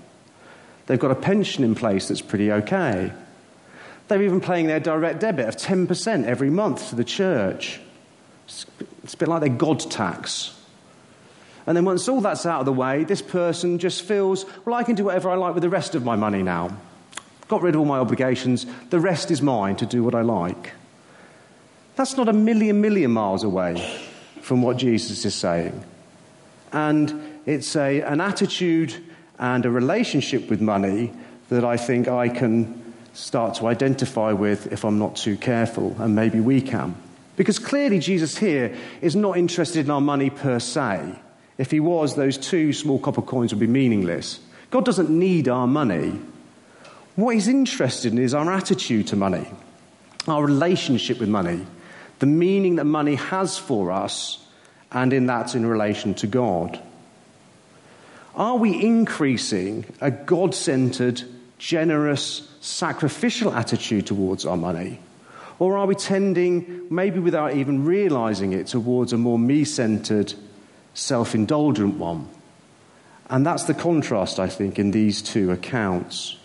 they've 0.87 0.99
got 0.99 1.11
a 1.11 1.17
pension 1.17 1.65
in 1.65 1.75
place 1.75 2.09
that's 2.09 2.21
pretty 2.21 2.53
okay. 2.53 3.13
They're 4.13 4.23
even 4.25 4.43
paying 4.43 4.67
their 4.67 4.79
direct 4.79 5.21
debit 5.21 5.49
of 5.49 5.57
10% 5.57 6.27
every 6.27 6.51
month 6.51 6.91
to 6.91 6.97
the 6.97 7.03
church. 7.03 7.81
It's 8.47 9.15
a 9.15 9.17
bit 9.17 9.27
like 9.27 9.41
their 9.41 9.49
God 9.49 9.81
tax. 9.81 10.55
And 11.67 11.75
then 11.75 11.87
once 11.87 12.07
all 12.11 12.21
that's 12.21 12.45
out 12.45 12.61
of 12.61 12.67
the 12.67 12.75
way, 12.75 13.05
this 13.05 13.23
person 13.23 13.79
just 13.79 14.03
feels, 14.03 14.45
well, 14.67 14.75
I 14.75 14.83
can 14.83 14.97
do 14.97 15.05
whatever 15.05 15.31
I 15.31 15.37
like 15.37 15.55
with 15.55 15.63
the 15.63 15.71
rest 15.71 15.95
of 15.95 16.05
my 16.05 16.15
money 16.15 16.43
now. 16.43 16.77
Got 17.49 17.63
rid 17.63 17.75
of 17.75 17.81
all 17.81 17.87
my 17.87 18.01
obligations. 18.01 18.67
The 18.91 19.01
rest 19.01 19.31
is 19.31 19.41
mine 19.41 19.77
to 19.77 19.87
do 19.87 20.05
what 20.05 20.15
I 20.15 20.21
like. 20.21 20.73
That's 21.97 22.15
not 22.19 22.29
a 22.29 22.35
million, 22.35 22.83
million 22.83 23.13
miles 23.13 23.45
away 23.45 23.99
from 24.43 24.61
what 24.61 24.77
Jesus 24.77 25.25
is 25.25 25.35
saying. 25.35 25.83
And 26.71 27.41
it's 27.47 27.75
a, 27.77 28.03
an 28.03 28.21
attitude 28.21 28.95
and 29.39 29.65
a 29.65 29.71
relationship 29.71 30.51
with 30.51 30.61
money 30.61 31.15
that 31.49 31.65
I 31.65 31.79
think 31.79 32.09
I 32.09 32.29
can 32.29 32.82
start 33.13 33.55
to 33.55 33.67
identify 33.67 34.33
with 34.33 34.73
if 34.73 34.85
I'm 34.85 34.99
not 34.99 35.17
too 35.17 35.37
careful, 35.37 35.97
and 35.99 36.15
maybe 36.15 36.41
we 36.41 36.61
can. 36.61 36.95
Because 37.37 37.59
clearly, 37.59 37.99
Jesus 37.99 38.39
here 38.39 38.77
is 39.01 39.17
not 39.17 39.39
interested 39.39 39.87
in 39.87 39.91
our 39.91 40.01
money 40.01 40.31
per 40.31 40.59
se. 40.59 41.19
If 41.59 41.71
he 41.71 41.81
was, 41.81 42.15
those 42.15 42.39
two 42.39 42.73
small 42.73 42.99
copper 42.99 43.23
coins 43.23 43.53
would 43.53 43.61
be 43.61 43.67
meaningless. 43.67 44.41
God 44.71 44.85
doesn't 44.85 45.11
need 45.11 45.49
our 45.49 45.67
money. 45.67 46.19
What 47.17 47.35
he's 47.35 47.49
interested 47.49 48.13
in 48.13 48.19
is 48.19 48.35
our 48.35 48.51
attitude 48.51 49.09
to 49.09 49.17
money, 49.17 49.47
our 50.27 50.45
relationship 50.45 51.21
with 51.21 51.29
money, 51.29 51.67
the 52.21 52.27
meaning 52.27 52.77
that 52.77 52.85
money 52.85 53.17
has 53.17 53.59
for 53.59 53.91
us, 53.91 54.47
and 54.91 55.13
in 55.13 55.27
that, 55.27 55.55
in 55.55 55.67
relation 55.67 56.15
to 56.15 56.27
God. 56.27 56.81
Are 58.35 58.57
we 58.57 58.83
increasing 58.83 59.85
a 60.01 60.11
God 60.11 60.55
centered, 60.55 61.23
generous, 61.63 62.49
sacrificial 62.61 63.55
attitude 63.55 64.05
towards 64.05 64.45
our 64.45 64.57
money? 64.57 64.99
Or 65.61 65.79
are 65.79 65.87
we 65.87 65.95
tending, 65.95 66.89
maybe 66.91 67.21
without 67.21 67.55
even 67.55 67.85
realizing 67.85 68.53
it, 68.53 68.67
towards 68.67 69.13
a 69.13 69.17
more 69.17 69.39
me 69.39 69.63
centered, 69.63 70.35
self 70.95 71.37
indulgent 71.37 71.99
one? 71.99 72.29
And 73.31 73.47
that's 73.47 73.63
the 73.65 73.75
contrast, 73.75 74.41
I 74.41 74.49
think, 74.49 74.81
in 74.81 74.91
these 74.91 75.23
two 75.23 75.53
accounts. 75.53 76.37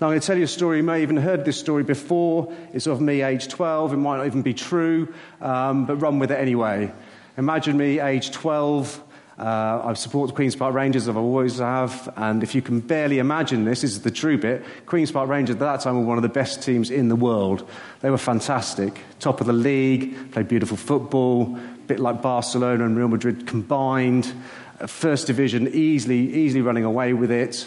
Now, 0.00 0.06
I'm 0.06 0.12
going 0.12 0.20
to 0.20 0.26
tell 0.26 0.38
you 0.38 0.44
a 0.44 0.48
story. 0.48 0.76
You 0.76 0.84
may 0.84 1.00
have 1.00 1.10
even 1.10 1.16
heard 1.16 1.44
this 1.44 1.58
story 1.58 1.82
before. 1.82 2.54
It's 2.72 2.86
of 2.86 3.00
me, 3.00 3.22
age 3.22 3.48
12. 3.48 3.94
It 3.94 3.96
might 3.96 4.18
not 4.18 4.26
even 4.26 4.42
be 4.42 4.54
true, 4.54 5.12
um, 5.40 5.86
but 5.86 5.96
run 5.96 6.20
with 6.20 6.30
it 6.30 6.38
anyway. 6.38 6.92
Imagine 7.36 7.76
me, 7.76 7.98
age 7.98 8.30
12. 8.30 9.02
Uh, 9.38 9.82
I've 9.84 9.98
supported 9.98 10.34
Queen's 10.34 10.54
Park 10.54 10.74
Rangers, 10.74 11.08
I've 11.08 11.16
always 11.16 11.58
have, 11.58 12.12
and 12.16 12.44
if 12.44 12.54
you 12.54 12.62
can 12.62 12.78
barely 12.78 13.18
imagine 13.18 13.64
this, 13.64 13.80
this 13.80 13.90
is 13.92 14.02
the 14.02 14.10
true 14.10 14.38
bit. 14.38 14.64
Queen's 14.86 15.10
Park 15.10 15.28
Rangers 15.28 15.56
at 15.56 15.60
that 15.60 15.80
time 15.80 15.96
were 15.96 16.04
one 16.04 16.18
of 16.18 16.22
the 16.22 16.28
best 16.28 16.62
teams 16.62 16.88
in 16.88 17.08
the 17.08 17.16
world. 17.16 17.68
They 18.00 18.10
were 18.10 18.18
fantastic, 18.18 19.00
top 19.18 19.40
of 19.40 19.48
the 19.48 19.52
league, 19.52 20.30
played 20.30 20.46
beautiful 20.46 20.76
football, 20.76 21.56
a 21.56 21.86
bit 21.86 21.98
like 21.98 22.22
Barcelona 22.22 22.84
and 22.84 22.96
Real 22.96 23.08
Madrid 23.08 23.44
combined. 23.46 24.32
Uh, 24.78 24.86
first 24.86 25.26
division, 25.26 25.66
easily, 25.68 26.32
easily 26.32 26.62
running 26.62 26.84
away 26.84 27.12
with 27.12 27.32
it. 27.32 27.66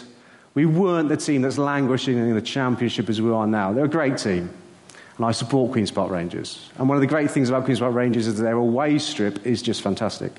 We 0.54 0.64
weren't 0.64 1.10
the 1.10 1.18
team 1.18 1.42
that's 1.42 1.58
languishing 1.58 2.16
in 2.16 2.34
the 2.34 2.42
championship 2.42 3.10
as 3.10 3.20
we 3.20 3.30
are 3.30 3.46
now. 3.46 3.74
They're 3.74 3.84
a 3.84 3.88
great 3.88 4.16
team. 4.16 4.50
And 5.18 5.26
I 5.26 5.32
support 5.32 5.72
Queen's 5.72 5.90
Park 5.90 6.10
Rangers. 6.10 6.70
And 6.78 6.88
one 6.88 6.96
of 6.96 7.00
the 7.02 7.06
great 7.08 7.30
things 7.30 7.50
about 7.50 7.64
Queen's 7.64 7.80
Park 7.80 7.94
Rangers 7.94 8.26
is 8.26 8.38
that 8.38 8.44
their 8.44 8.56
away 8.56 8.98
strip 8.98 9.44
is 9.44 9.60
just 9.60 9.82
fantastic. 9.82 10.32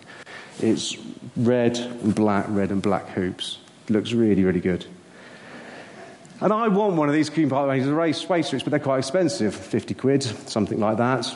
It's 0.59 0.97
red 1.35 1.77
and 1.77 2.13
black, 2.13 2.45
red 2.49 2.71
and 2.71 2.81
black 2.81 3.09
hoops. 3.09 3.59
It 3.87 3.93
looks 3.93 4.11
really, 4.11 4.43
really 4.43 4.59
good. 4.59 4.85
And 6.41 6.53
I 6.53 6.69
want 6.69 6.95
one 6.95 7.09
of 7.09 7.15
these 7.15 7.29
Queen 7.29 7.49
Park 7.49 7.67
Rangers 7.67 7.89
race 7.89 8.17
space 8.17 8.51
but 8.51 8.65
they're 8.65 8.79
quite 8.79 8.99
expensive 8.99 9.53
50 9.53 9.93
quid, 9.93 10.23
something 10.23 10.79
like 10.79 10.97
that. 10.97 11.27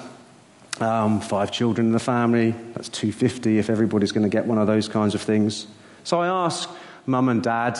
Um, 0.80 1.20
five 1.20 1.52
children 1.52 1.88
in 1.88 1.94
the 1.94 2.00
family, 2.00 2.52
that's 2.74 2.90
250 2.90 3.60
if 3.60 3.70
everybody's 3.70 4.12
going 4.12 4.24
to 4.24 4.30
get 4.30 4.46
one 4.46 4.58
of 4.58 4.68
those 4.68 4.88
kinds 4.88 5.14
of 5.14 5.22
things. 5.22 5.68
So 6.04 6.20
I 6.20 6.28
ask 6.46 6.70
mum 7.06 7.30
and 7.30 7.44
dad, 7.44 7.78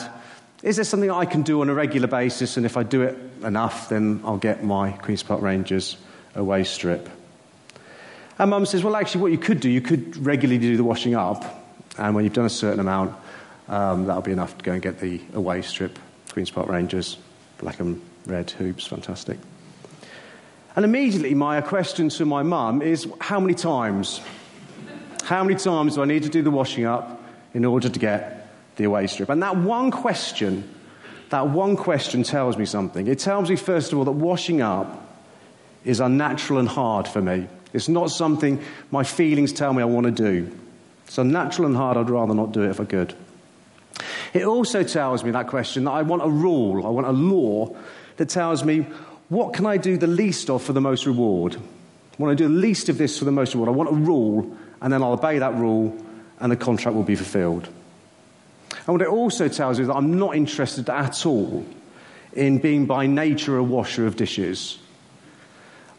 is 0.62 0.76
there 0.76 0.84
something 0.84 1.10
I 1.10 1.24
can 1.24 1.42
do 1.42 1.60
on 1.60 1.68
a 1.68 1.74
regular 1.74 2.08
basis? 2.08 2.56
And 2.56 2.64
if 2.64 2.76
I 2.76 2.82
do 2.82 3.02
it 3.02 3.18
enough, 3.42 3.88
then 3.88 4.20
I'll 4.24 4.38
get 4.38 4.62
my 4.62 4.92
Queen's 4.92 5.22
Park 5.22 5.42
Rangers 5.42 5.96
away 6.34 6.64
strip. 6.64 7.08
And 8.38 8.50
mum 8.50 8.66
says, 8.66 8.82
well, 8.82 8.96
actually, 8.96 9.22
what 9.22 9.32
you 9.32 9.38
could 9.38 9.60
do, 9.60 9.70
you 9.70 9.80
could 9.80 10.16
regularly 10.16 10.58
do 10.58 10.76
the 10.76 10.84
washing 10.84 11.14
up, 11.14 11.44
and 11.98 12.14
when 12.14 12.24
you've 12.24 12.32
done 12.32 12.46
a 12.46 12.50
certain 12.50 12.80
amount, 12.80 13.14
um, 13.68 14.06
that'll 14.06 14.22
be 14.22 14.32
enough 14.32 14.58
to 14.58 14.64
go 14.64 14.72
and 14.72 14.82
get 14.82 14.98
the 14.98 15.20
away 15.34 15.62
strip, 15.62 15.98
Queen's 16.32 16.50
Park 16.50 16.68
Rangers, 16.68 17.16
black 17.58 17.80
and 17.80 18.02
red 18.26 18.50
hoops, 18.50 18.86
fantastic. 18.86 19.38
And 20.76 20.84
immediately, 20.84 21.34
my 21.34 21.60
question 21.60 22.08
to 22.08 22.24
my 22.24 22.42
mum 22.42 22.82
is, 22.82 23.06
how 23.20 23.38
many 23.38 23.54
times? 23.54 24.20
How 25.22 25.44
many 25.44 25.54
times 25.54 25.94
do 25.94 26.02
I 26.02 26.04
need 26.04 26.24
to 26.24 26.28
do 26.28 26.42
the 26.42 26.50
washing 26.50 26.84
up 26.84 27.22
in 27.54 27.64
order 27.64 27.88
to 27.88 27.98
get 27.98 28.48
the 28.76 28.84
away 28.84 29.06
strip? 29.06 29.28
And 29.28 29.42
that 29.44 29.56
one 29.56 29.92
question, 29.92 30.68
that 31.30 31.48
one 31.48 31.76
question 31.76 32.24
tells 32.24 32.58
me 32.58 32.66
something. 32.66 33.06
It 33.06 33.20
tells 33.20 33.48
me, 33.48 33.54
first 33.56 33.92
of 33.92 33.98
all, 33.98 34.04
that 34.04 34.12
washing 34.12 34.60
up 34.60 35.00
is 35.84 36.00
unnatural 36.00 36.58
and 36.58 36.68
hard 36.68 37.06
for 37.06 37.22
me. 37.22 37.46
It's 37.74 37.88
not 37.88 38.10
something 38.10 38.62
my 38.90 39.04
feelings 39.04 39.52
tell 39.52 39.74
me 39.74 39.82
I 39.82 39.86
want 39.86 40.06
to 40.06 40.12
do. 40.12 40.50
It's 41.06 41.18
unnatural 41.18 41.66
and 41.66 41.76
hard. 41.76 41.98
I'd 41.98 42.08
rather 42.08 42.32
not 42.32 42.52
do 42.52 42.62
it 42.62 42.70
if 42.70 42.80
I 42.80 42.84
could. 42.86 43.14
It 44.32 44.44
also 44.44 44.82
tells 44.82 45.22
me, 45.22 45.32
that 45.32 45.48
question, 45.48 45.84
that 45.84 45.90
I 45.90 46.02
want 46.02 46.24
a 46.24 46.28
rule, 46.28 46.86
I 46.86 46.90
want 46.90 47.06
a 47.06 47.12
law 47.12 47.76
that 48.16 48.28
tells 48.28 48.64
me 48.64 48.86
what 49.28 49.54
can 49.54 49.66
I 49.66 49.76
do 49.76 49.96
the 49.96 50.06
least 50.06 50.50
of 50.50 50.62
for 50.62 50.72
the 50.72 50.80
most 50.80 51.06
reward? 51.06 51.56
I 51.56 52.22
want 52.22 52.36
to 52.36 52.44
do 52.44 52.52
the 52.52 52.60
least 52.60 52.88
of 52.88 52.98
this 52.98 53.18
for 53.18 53.24
the 53.24 53.32
most 53.32 53.54
reward. 53.54 53.68
I 53.68 53.72
want 53.72 53.90
a 53.90 53.94
rule, 53.94 54.56
and 54.80 54.92
then 54.92 55.02
I'll 55.02 55.12
obey 55.12 55.38
that 55.38 55.54
rule, 55.54 55.96
and 56.38 56.52
the 56.52 56.56
contract 56.56 56.94
will 56.94 57.04
be 57.04 57.16
fulfilled. 57.16 57.68
And 58.70 58.88
what 58.88 59.02
it 59.02 59.08
also 59.08 59.48
tells 59.48 59.78
me 59.78 59.82
is 59.82 59.88
that 59.88 59.94
I'm 59.94 60.18
not 60.18 60.36
interested 60.36 60.88
at 60.90 61.26
all 61.26 61.64
in 62.34 62.58
being 62.58 62.86
by 62.86 63.06
nature 63.06 63.56
a 63.56 63.62
washer 63.62 64.06
of 64.06 64.16
dishes. 64.16 64.78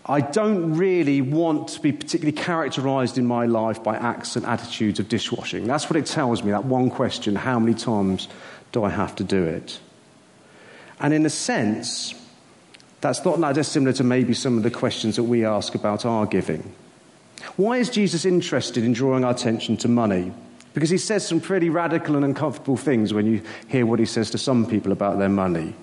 I 0.08 0.22
don't 0.22 0.76
really 0.76 1.22
want 1.22 1.70
to 1.70 1.80
be 1.82 1.92
particularly 1.92 2.38
characterized 2.38 3.18
in 3.18 3.26
my 3.26 3.48
life 3.48 3.84
by 3.84 3.96
acts 3.96 4.36
and 4.36 4.46
attitudes 4.46 5.00
of 5.00 5.10
dishwashing. 5.10 5.66
That's 5.66 5.90
what 5.90 5.98
it 5.98 6.06
tells 6.06 6.44
me, 6.44 6.52
that 6.52 6.66
one 6.66 6.92
question 6.92 7.36
how 7.36 7.58
many 7.60 7.74
times 7.74 8.28
do 8.72 8.84
I 8.84 8.92
have 8.92 9.16
to 9.16 9.24
do 9.24 9.44
it? 9.44 9.80
And 11.00 11.12
in 11.12 11.26
a 11.26 11.30
sense, 11.30 12.14
that's 13.02 13.26
not 13.26 13.40
that 13.40 13.56
dissimilar 13.56 13.94
to 13.94 14.04
maybe 14.04 14.36
some 14.36 14.58
of 14.58 14.64
the 14.64 14.72
questions 14.72 15.16
that 15.16 15.24
we 15.24 15.44
ask 15.44 15.74
about 15.74 16.06
our 16.06 16.28
giving. 16.28 16.76
Why 17.56 17.78
is 17.78 17.90
Jesus 17.90 18.26
interested 18.26 18.84
in 18.84 18.94
drawing 18.94 19.24
our 19.24 19.32
attention 19.32 19.76
to 19.78 19.88
money? 19.88 20.32
Because 20.76 20.90
he 20.90 20.98
says 20.98 21.26
some 21.28 21.40
pretty 21.40 21.70
radical 21.70 22.16
and 22.16 22.26
uncomfortable 22.26 22.78
things 22.78 23.14
when 23.14 23.26
you 23.26 23.42
hear 23.68 23.86
what 23.86 24.00
he 24.00 24.06
says 24.06 24.30
to 24.32 24.38
some 24.38 24.66
people 24.68 24.92
about 24.92 25.18
their 25.18 25.30
money. 25.30 25.74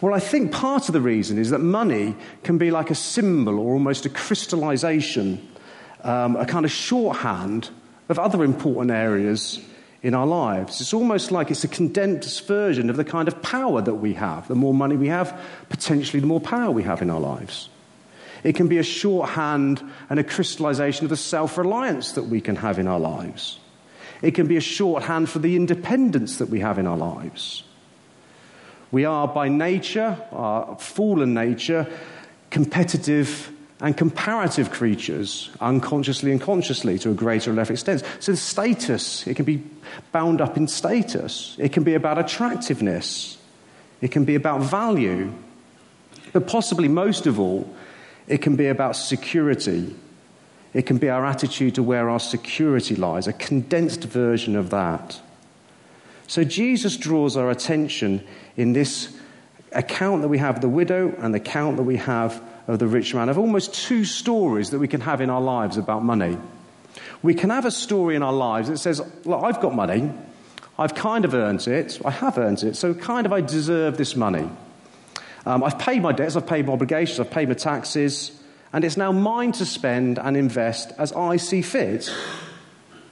Well, 0.00 0.14
I 0.14 0.20
think 0.20 0.52
part 0.52 0.88
of 0.88 0.92
the 0.92 1.00
reason 1.00 1.38
is 1.38 1.50
that 1.50 1.58
money 1.58 2.14
can 2.44 2.56
be 2.56 2.70
like 2.70 2.90
a 2.90 2.94
symbol 2.94 3.58
or 3.58 3.72
almost 3.72 4.06
a 4.06 4.08
crystallization, 4.08 5.46
um, 6.04 6.36
a 6.36 6.46
kind 6.46 6.64
of 6.64 6.70
shorthand 6.70 7.70
of 8.08 8.18
other 8.18 8.44
important 8.44 8.92
areas 8.92 9.60
in 10.02 10.14
our 10.14 10.26
lives. 10.26 10.80
It's 10.80 10.94
almost 10.94 11.32
like 11.32 11.50
it's 11.50 11.64
a 11.64 11.68
condensed 11.68 12.46
version 12.46 12.90
of 12.90 12.96
the 12.96 13.04
kind 13.04 13.26
of 13.26 13.42
power 13.42 13.82
that 13.82 13.94
we 13.94 14.14
have. 14.14 14.46
The 14.46 14.54
more 14.54 14.72
money 14.72 14.96
we 14.96 15.08
have, 15.08 15.38
potentially 15.68 16.20
the 16.20 16.26
more 16.26 16.40
power 16.40 16.70
we 16.70 16.84
have 16.84 17.02
in 17.02 17.10
our 17.10 17.20
lives. 17.20 17.68
It 18.44 18.54
can 18.54 18.68
be 18.68 18.78
a 18.78 18.84
shorthand 18.84 19.82
and 20.08 20.20
a 20.20 20.24
crystallization 20.24 21.06
of 21.06 21.10
the 21.10 21.16
self 21.16 21.58
reliance 21.58 22.12
that 22.12 22.24
we 22.24 22.40
can 22.40 22.54
have 22.56 22.78
in 22.78 22.86
our 22.86 23.00
lives. 23.00 23.58
It 24.22 24.32
can 24.32 24.46
be 24.46 24.56
a 24.56 24.60
shorthand 24.60 25.28
for 25.28 25.40
the 25.40 25.56
independence 25.56 26.38
that 26.38 26.48
we 26.48 26.60
have 26.60 26.78
in 26.78 26.86
our 26.86 26.96
lives. 26.96 27.64
We 28.90 29.04
are 29.04 29.28
by 29.28 29.48
nature, 29.48 30.16
our 30.32 30.76
fallen 30.78 31.34
nature, 31.34 31.86
competitive 32.50 33.52
and 33.80 33.96
comparative 33.96 34.70
creatures, 34.70 35.50
unconsciously 35.60 36.32
and 36.32 36.40
consciously 36.40 36.98
to 36.98 37.10
a 37.10 37.14
greater 37.14 37.52
or 37.52 37.54
lesser 37.54 37.74
extent. 37.74 38.02
So, 38.18 38.32
the 38.32 38.38
status, 38.38 39.26
it 39.26 39.34
can 39.34 39.44
be 39.44 39.62
bound 40.10 40.40
up 40.40 40.56
in 40.56 40.66
status, 40.66 41.54
it 41.58 41.72
can 41.72 41.84
be 41.84 41.94
about 41.94 42.18
attractiveness, 42.18 43.38
it 44.00 44.10
can 44.10 44.24
be 44.24 44.34
about 44.34 44.62
value, 44.62 45.32
but 46.32 46.48
possibly 46.48 46.88
most 46.88 47.26
of 47.26 47.38
all, 47.38 47.72
it 48.26 48.42
can 48.42 48.56
be 48.56 48.66
about 48.66 48.96
security. 48.96 49.94
It 50.74 50.82
can 50.82 50.98
be 50.98 51.08
our 51.08 51.24
attitude 51.24 51.76
to 51.76 51.82
where 51.82 52.10
our 52.10 52.20
security 52.20 52.94
lies, 52.94 53.26
a 53.26 53.32
condensed 53.32 54.04
version 54.04 54.54
of 54.54 54.70
that. 54.70 55.20
So, 56.26 56.42
Jesus 56.42 56.96
draws 56.96 57.36
our 57.36 57.50
attention 57.50 58.26
in 58.58 58.74
this 58.74 59.16
account 59.72 60.22
that 60.22 60.28
we 60.28 60.38
have 60.38 60.60
the 60.60 60.68
widow 60.68 61.14
and 61.18 61.32
the 61.32 61.38
account 61.38 61.76
that 61.76 61.84
we 61.84 61.96
have 61.96 62.42
of 62.66 62.78
the 62.78 62.86
rich 62.86 63.14
man 63.14 63.30
of 63.30 63.38
almost 63.38 63.72
two 63.72 64.04
stories 64.04 64.70
that 64.70 64.78
we 64.78 64.88
can 64.88 65.00
have 65.00 65.22
in 65.22 65.30
our 65.30 65.40
lives 65.40 65.78
about 65.78 66.04
money. 66.04 66.36
We 67.22 67.34
can 67.34 67.50
have 67.50 67.64
a 67.64 67.70
story 67.70 68.16
in 68.16 68.22
our 68.22 68.32
lives 68.32 68.68
that 68.68 68.78
says, 68.78 69.00
Look, 69.24 69.42
I've 69.42 69.60
got 69.60 69.74
money. 69.74 70.12
I've 70.78 70.94
kind 70.94 71.24
of 71.24 71.34
earned 71.34 71.66
it. 71.66 72.00
I 72.04 72.10
have 72.10 72.36
earned 72.36 72.62
it. 72.62 72.76
So, 72.76 72.94
kind 72.94 73.26
of, 73.26 73.32
I 73.32 73.40
deserve 73.40 73.96
this 73.96 74.14
money. 74.14 74.48
Um, 75.46 75.64
I've 75.64 75.78
paid 75.78 76.02
my 76.02 76.12
debts. 76.12 76.36
I've 76.36 76.46
paid 76.46 76.66
my 76.66 76.72
obligations. 76.72 77.18
I've 77.18 77.30
paid 77.30 77.48
my 77.48 77.54
taxes. 77.54 78.32
And 78.72 78.84
it's 78.84 78.96
now 78.96 79.12
mine 79.12 79.52
to 79.52 79.66
spend 79.66 80.18
and 80.18 80.36
invest 80.36 80.92
as 80.98 81.12
I 81.12 81.36
see 81.36 81.62
fit. 81.62 82.12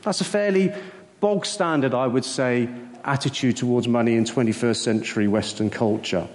That's 0.02 0.20
a 0.20 0.24
fairly 0.24 0.72
bog 1.20 1.46
standard, 1.46 1.94
I 1.94 2.06
would 2.06 2.24
say, 2.24 2.68
attitude 3.06 3.56
towards 3.56 3.88
money 3.88 4.14
in 4.14 4.24
21st 4.24 4.76
century 4.76 5.28
Western 5.28 5.70
culture. 5.70 6.28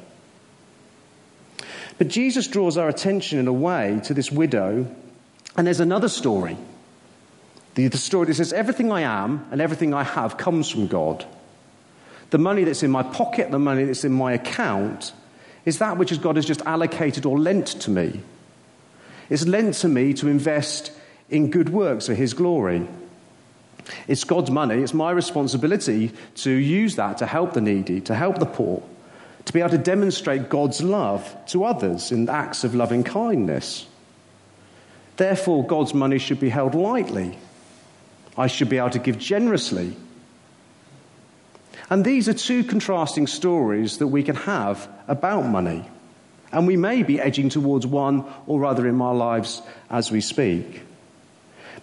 But 1.98 2.08
Jesus 2.08 2.48
draws 2.48 2.78
our 2.78 2.90
attention 2.90 3.38
in 3.38 3.48
a 3.48 3.54
way 3.54 4.02
to 4.06 4.14
this 4.14 4.32
widow, 4.32 4.88
and 5.56 5.68
there's 5.68 5.80
another 5.80 6.10
story. 6.10 6.58
The, 7.76 7.88
the 7.88 7.98
story 7.98 8.28
that 8.28 8.36
says, 8.36 8.54
Everything 8.54 8.92
I 8.92 9.02
am 9.02 9.46
and 9.52 9.62
everything 9.62 9.94
I 9.94 10.04
have 10.04 10.38
comes 10.38 10.70
from 10.70 10.88
God. 10.88 11.26
The 12.32 12.38
money 12.38 12.64
that's 12.64 12.84
in 12.84 12.92
my 12.92 13.04
pocket, 13.04 13.52
the 13.52 13.60
money 13.60 13.84
that's 13.84 14.04
in 14.04 14.14
my 14.14 14.34
account, 14.34 15.14
is 15.66 15.78
that 15.80 15.98
which 15.98 16.20
God 16.22 16.38
has 16.38 16.46
just 16.46 16.62
allocated 16.62 17.26
or 17.26 17.38
lent 17.38 17.68
to 17.68 17.92
me. 17.92 18.22
It's 19.30 19.46
lent 19.46 19.76
to 19.76 19.88
me 19.88 20.14
to 20.16 20.28
invest 20.28 20.92
in 21.30 21.52
good 21.52 21.70
works 21.70 22.08
for 22.08 22.14
His 22.14 22.34
glory. 22.34 22.88
It's 24.08 24.24
God's 24.24 24.52
money. 24.52 24.76
It's 24.76 24.94
my 24.94 25.12
responsibility 25.12 26.12
to 26.36 26.52
use 26.52 26.96
that 26.96 27.18
to 27.20 27.26
help 27.26 27.54
the 27.54 27.62
needy, 27.62 28.02
to 28.02 28.16
help 28.16 28.40
the 28.40 28.46
poor, 28.46 28.84
to 29.46 29.54
be 29.54 29.60
able 29.60 29.72
to 29.72 29.78
demonstrate 29.78 30.50
God's 30.50 30.82
love 30.82 31.36
to 31.48 31.64
others 31.64 32.12
in 32.12 32.30
acts 32.30 32.64
of 32.64 32.76
loving 32.76 33.04
kindness. 33.04 33.88
Therefore, 35.18 35.66
God's 35.66 35.94
money 35.94 36.18
should 36.18 36.40
be 36.40 36.50
held 36.50 36.76
lightly. 36.76 37.38
I 38.38 38.48
should 38.48 38.70
be 38.70 38.78
able 38.78 38.92
to 38.92 39.00
give 39.00 39.20
generously. 39.20 39.96
And 41.90 42.06
these 42.06 42.30
are 42.30 42.34
two 42.34 42.64
contrasting 42.64 43.28
stories 43.28 43.98
that 43.98 44.08
we 44.08 44.24
can 44.24 44.36
have 44.36 44.88
about 45.08 45.42
money. 45.42 45.86
And 46.52 46.66
we 46.66 46.78
may 46.78 47.04
be 47.04 47.20
edging 47.20 47.50
towards 47.50 47.86
one 47.86 48.26
or 48.48 48.60
rather 48.60 48.88
in 48.88 49.02
our 49.02 49.16
lives 49.16 49.62
as 49.90 50.12
we 50.12 50.22
speak. 50.22 50.82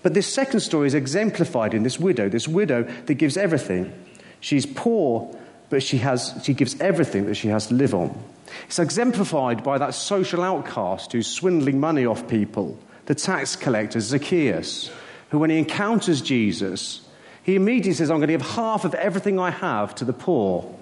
But 0.02 0.14
this 0.14 0.32
second 0.32 0.60
story 0.60 0.86
is 0.86 0.94
exemplified 0.94 1.74
in 1.74 1.82
this 1.82 1.98
widow, 1.98 2.28
this 2.28 2.46
widow 2.48 2.84
that 3.06 3.14
gives 3.14 3.36
everything. 3.36 3.92
She's 4.40 4.66
poor 4.66 5.36
but 5.70 5.82
she, 5.82 5.98
has, 5.98 6.34
she 6.42 6.54
gives 6.54 6.80
everything 6.80 7.26
that 7.26 7.34
she 7.34 7.48
has 7.48 7.66
to 7.66 7.74
live 7.74 7.94
on. 7.94 8.18
It's 8.66 8.78
exemplified 8.78 9.62
by 9.62 9.78
that 9.78 9.94
social 9.94 10.42
outcast 10.42 11.12
who's 11.12 11.26
swindling 11.26 11.78
money 11.80 12.06
off 12.06 12.26
people, 12.28 12.78
the 13.06 13.14
tax 13.14 13.56
collector 13.56 14.00
Zacchaeus, 14.00 14.90
who, 15.30 15.38
when 15.38 15.50
he 15.50 15.58
encounters 15.58 16.22
Jesus, 16.22 17.06
he 17.42 17.54
immediately 17.54 17.92
says, 17.92 18.10
I'm 18.10 18.18
going 18.18 18.28
to 18.28 18.34
give 18.34 18.42
half 18.42 18.84
of 18.84 18.94
everything 18.94 19.38
I 19.38 19.50
have 19.50 19.94
to 19.96 20.04
the 20.04 20.12
poor. 20.12 20.74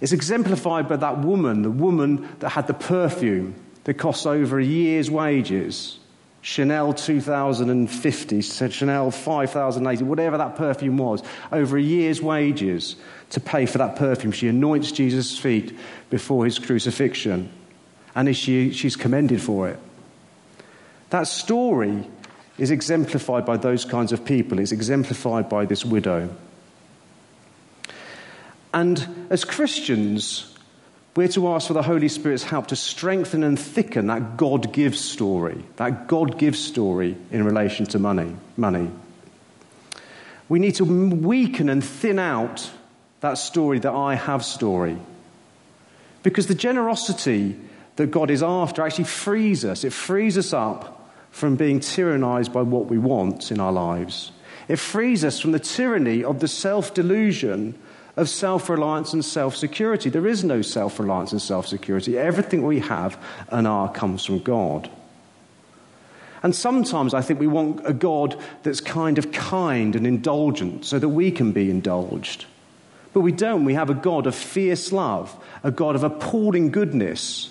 It's 0.00 0.12
exemplified 0.12 0.88
by 0.88 0.96
that 0.96 1.18
woman, 1.18 1.62
the 1.62 1.70
woman 1.70 2.28
that 2.40 2.50
had 2.50 2.66
the 2.66 2.74
perfume 2.74 3.54
that 3.84 3.94
costs 3.94 4.26
over 4.26 4.58
a 4.58 4.64
year's 4.64 5.10
wages. 5.10 5.98
Chanel 6.44 6.92
2050, 6.92 8.42
Chanel 8.42 9.10
5080, 9.10 10.04
whatever 10.04 10.36
that 10.36 10.56
perfume 10.56 10.98
was, 10.98 11.22
over 11.50 11.78
a 11.78 11.80
year's 11.80 12.20
wages 12.20 12.96
to 13.30 13.40
pay 13.40 13.64
for 13.64 13.78
that 13.78 13.96
perfume. 13.96 14.30
She 14.30 14.48
anoints 14.48 14.92
Jesus' 14.92 15.38
feet 15.38 15.74
before 16.10 16.44
his 16.44 16.58
crucifixion, 16.58 17.48
and 18.14 18.36
she, 18.36 18.72
she's 18.72 18.94
commended 18.94 19.40
for 19.40 19.70
it. 19.70 19.78
That 21.08 21.28
story 21.28 22.06
is 22.58 22.70
exemplified 22.70 23.46
by 23.46 23.56
those 23.56 23.86
kinds 23.86 24.12
of 24.12 24.22
people, 24.26 24.58
it's 24.58 24.70
exemplified 24.70 25.48
by 25.48 25.64
this 25.64 25.82
widow. 25.82 26.28
And 28.74 29.26
as 29.30 29.46
Christians, 29.46 30.53
we're 31.16 31.28
to 31.28 31.48
ask 31.48 31.68
for 31.68 31.74
the 31.74 31.82
Holy 31.82 32.08
Spirit's 32.08 32.42
help 32.42 32.68
to 32.68 32.76
strengthen 32.76 33.44
and 33.44 33.58
thicken 33.58 34.08
that 34.08 34.36
God 34.36 34.72
gives 34.72 35.00
story, 35.00 35.64
that 35.76 36.08
God 36.08 36.38
gives 36.38 36.58
story 36.58 37.16
in 37.30 37.44
relation 37.44 37.86
to 37.86 37.98
money. 37.98 38.34
money. 38.56 38.90
We 40.48 40.58
need 40.58 40.74
to 40.76 40.84
weaken 40.84 41.68
and 41.68 41.84
thin 41.84 42.18
out 42.18 42.70
that 43.20 43.38
story, 43.38 43.78
that 43.78 43.92
I 43.92 44.16
have 44.16 44.44
story. 44.44 44.98
Because 46.22 46.46
the 46.46 46.54
generosity 46.54 47.56
that 47.96 48.10
God 48.10 48.30
is 48.30 48.42
after 48.42 48.82
actually 48.82 49.04
frees 49.04 49.64
us. 49.64 49.84
It 49.84 49.92
frees 49.92 50.36
us 50.36 50.52
up 50.52 51.08
from 51.30 51.56
being 51.56 51.80
tyrannized 51.80 52.52
by 52.52 52.62
what 52.62 52.86
we 52.86 52.98
want 52.98 53.50
in 53.50 53.60
our 53.60 53.72
lives. 53.72 54.32
It 54.68 54.76
frees 54.76 55.24
us 55.24 55.40
from 55.40 55.52
the 55.52 55.58
tyranny 55.58 56.24
of 56.24 56.40
the 56.40 56.48
self 56.48 56.94
delusion 56.94 57.78
of 58.16 58.28
self 58.28 58.68
reliance 58.68 59.12
and 59.12 59.24
self 59.24 59.56
security. 59.56 60.10
There 60.10 60.26
is 60.26 60.44
no 60.44 60.62
self 60.62 60.98
reliance 60.98 61.32
and 61.32 61.42
self 61.42 61.66
security. 61.66 62.18
Everything 62.18 62.62
we 62.62 62.80
have 62.80 63.22
and 63.48 63.66
are 63.66 63.92
comes 63.92 64.24
from 64.24 64.40
God. 64.40 64.90
And 66.42 66.54
sometimes 66.54 67.14
I 67.14 67.22
think 67.22 67.40
we 67.40 67.46
want 67.46 67.80
a 67.86 67.94
God 67.94 68.38
that's 68.62 68.80
kind 68.80 69.16
of 69.16 69.32
kind 69.32 69.96
and 69.96 70.06
indulgent 70.06 70.84
so 70.84 70.98
that 70.98 71.08
we 71.08 71.30
can 71.30 71.52
be 71.52 71.70
indulged. 71.70 72.44
But 73.14 73.20
we 73.20 73.32
don't. 73.32 73.64
We 73.64 73.74
have 73.74 73.88
a 73.88 73.94
God 73.94 74.26
of 74.26 74.34
fierce 74.34 74.92
love, 74.92 75.34
a 75.62 75.70
God 75.70 75.94
of 75.94 76.04
appalling 76.04 76.70
goodness. 76.70 77.50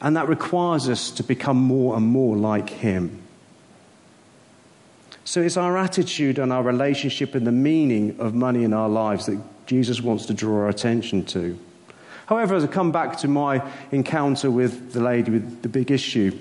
And 0.00 0.16
that 0.16 0.28
requires 0.28 0.88
us 0.88 1.10
to 1.12 1.24
become 1.24 1.56
more 1.56 1.96
and 1.96 2.06
more 2.06 2.36
like 2.36 2.70
Him. 2.70 3.20
So 5.24 5.40
it's 5.40 5.56
our 5.56 5.76
attitude 5.76 6.38
and 6.38 6.52
our 6.52 6.62
relationship 6.62 7.34
and 7.34 7.46
the 7.46 7.52
meaning 7.52 8.20
of 8.20 8.34
money 8.34 8.62
in 8.62 8.72
our 8.72 8.90
lives 8.90 9.26
that 9.26 9.42
Jesus 9.66 10.00
wants 10.00 10.26
to 10.26 10.34
draw 10.34 10.62
our 10.62 10.68
attention 10.68 11.24
to. 11.26 11.58
However, 12.26 12.54
as 12.54 12.64
I 12.64 12.68
come 12.68 12.92
back 12.92 13.18
to 13.18 13.28
my 13.28 13.62
encounter 13.90 14.50
with 14.50 14.92
the 14.92 15.00
lady 15.00 15.30
with 15.30 15.62
the 15.62 15.68
big 15.68 15.90
issue, 15.90 16.38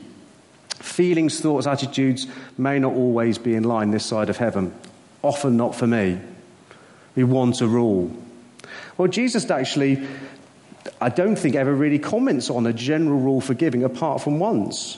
feelings, 0.76 1.40
thoughts, 1.40 1.68
attitudes 1.68 2.28
may 2.58 2.80
not 2.80 2.94
always 2.94 3.38
be 3.38 3.56
in 3.56 3.64
line 3.64 3.92
this 3.92 4.06
side 4.06 4.30
of 4.30 4.38
heaven. 4.38 4.74
Often 5.22 5.58
not 5.58 5.76
for 5.76 5.88
me. 5.88 6.20
We 7.16 7.24
want 7.24 7.62
a 7.62 7.68
rule. 7.68 8.16
Well, 8.98 9.08
Jesus 9.08 9.50
actually, 9.50 10.06
I 11.02 11.10
don't 11.10 11.36
think, 11.36 11.56
ever 11.56 11.74
really 11.74 12.00
comments 12.00 12.50
on 12.50 12.66
a 12.66 12.74
general 12.74 13.20
rule 13.20 13.42
for 13.42 13.54
giving 13.54 13.84
apart 13.84 14.22
from 14.22 14.40
once. 14.40 14.98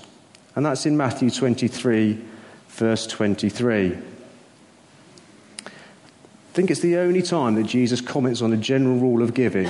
And 0.56 0.66
that's 0.66 0.86
in 0.86 0.98
Matthew 0.98 1.30
23, 1.30 2.20
verse 2.70 3.08
23 3.08 3.98
think 6.56 6.72
it's 6.72 6.80
the 6.80 6.96
only 6.96 7.22
time 7.22 7.56
that 7.56 7.64
Jesus 7.64 8.00
comments 8.00 8.42
on 8.42 8.54
a 8.54 8.58
general 8.58 8.96
rule 8.96 9.22
of 9.22 9.34
giving, 9.34 9.68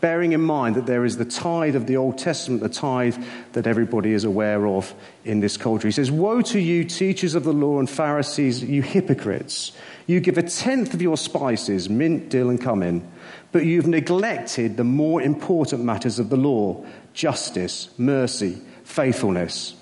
bearing 0.00 0.32
in 0.32 0.40
mind 0.40 0.74
that 0.76 0.86
there 0.86 1.04
is 1.04 1.18
the 1.18 1.26
tithe 1.26 1.76
of 1.76 1.86
the 1.86 1.98
Old 1.98 2.16
Testament, 2.16 2.62
the 2.62 2.70
tithe 2.70 3.22
that 3.52 3.66
everybody 3.66 4.14
is 4.14 4.24
aware 4.24 4.66
of 4.66 4.94
in 5.26 5.40
this 5.40 5.58
culture. 5.58 5.86
He 5.86 5.92
says, 5.92 6.10
Woe 6.10 6.40
to 6.40 6.58
you, 6.58 6.84
teachers 6.84 7.34
of 7.34 7.44
the 7.44 7.52
law 7.52 7.80
and 7.80 7.88
Pharisees, 7.88 8.64
you 8.64 8.80
hypocrites! 8.80 9.72
You 10.06 10.20
give 10.20 10.38
a 10.38 10.42
tenth 10.42 10.94
of 10.94 11.02
your 11.02 11.18
spices, 11.18 11.90
mint, 11.90 12.30
dill, 12.30 12.48
and 12.48 12.58
cumin, 12.58 13.06
but 13.52 13.66
you've 13.66 13.86
neglected 13.86 14.78
the 14.78 14.84
more 14.84 15.20
important 15.20 15.84
matters 15.84 16.18
of 16.18 16.30
the 16.30 16.38
law 16.38 16.82
justice, 17.12 17.90
mercy, 17.98 18.56
faithfulness. 18.84 19.74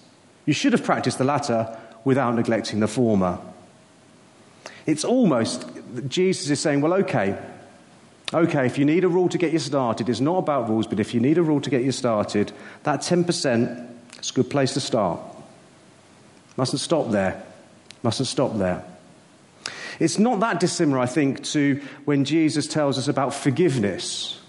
You 0.47 0.53
should 0.53 0.73
have 0.73 0.83
practiced 0.83 1.19
the 1.19 1.25
latter 1.25 1.79
without 2.03 2.35
neglecting 2.35 2.81
the 2.81 2.89
former. 2.89 3.39
It's 4.87 5.05
almost 5.05 5.65
Jesus 6.09 6.51
is 6.51 6.61
saying, 6.61 6.81
well, 6.81 6.95
okay, 6.95 7.39
okay, 8.33 8.67
if 8.67 8.79
you 8.79 8.85
need 8.85 9.05
a 9.05 9.09
rule 9.09 9.29
to 9.29 9.39
get 9.39 9.53
you 9.53 9.59
started, 9.59 10.09
it's 10.09 10.21
not 10.21 10.39
about 10.39 10.69
rules, 10.69 10.87
but 10.87 11.01
if 11.01 11.15
you 11.15 11.21
need 11.21 11.39
a 11.39 11.43
rule 11.43 11.61
to 11.61 11.71
get 11.71 11.83
you 11.83 11.93
started, 11.93 12.53
that 12.83 13.01
10%, 13.01 13.91
is 14.21 14.31
a 14.31 14.35
good 14.35 14.51
place 14.51 14.75
to 14.75 14.81
start. 14.81 15.21
Mustn't 16.57 16.81
stop 16.81 17.11
there. 17.11 17.43
Mustn't 18.03 18.29
stop 18.29 18.57
there. 18.57 18.85
It's 20.01 20.19
not 20.19 20.41
that 20.41 20.61
dissimilar, 20.61 20.99
I 20.99 21.07
think, 21.07 21.45
to 21.45 21.81
when 22.05 22.25
Jesus 22.25 22.67
tells 22.67 22.99
us 22.99 23.09
about 23.09 23.35
forgiveness 23.35 24.41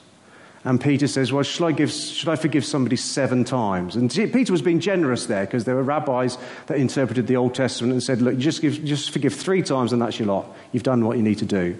And 0.65 0.81
Peter 0.81 1.05
says, 1.05 1.31
Well, 1.31 1.43
should 1.43 1.63
I, 1.63 1.71
give, 1.71 1.91
should 1.91 2.27
I 2.27 2.35
forgive 2.35 2.65
somebody 2.65 2.95
seven 2.95 3.43
times? 3.43 3.95
And 3.95 4.11
Peter 4.11 4.51
was 4.51 4.63
being 4.63 4.79
generous 4.79 5.27
there 5.27 5.45
because 5.45 5.63
there 5.63 5.75
were 5.75 5.83
rabbis 5.83 6.39
that 6.65 6.79
interpreted 6.79 7.27
the 7.27 7.35
Old 7.35 7.53
Testament 7.53 7.93
and 7.93 8.01
said, 8.01 8.19
Look, 8.19 8.39
just, 8.39 8.61
give, 8.61 8.83
just 8.83 9.11
forgive 9.11 9.35
three 9.35 9.61
times 9.61 9.93
and 9.93 10.01
that's 10.01 10.17
your 10.17 10.27
lot. 10.27 10.47
You've 10.71 10.83
done 10.83 11.05
what 11.05 11.17
you 11.17 11.23
need 11.23 11.37
to 11.37 11.45
do. 11.45 11.77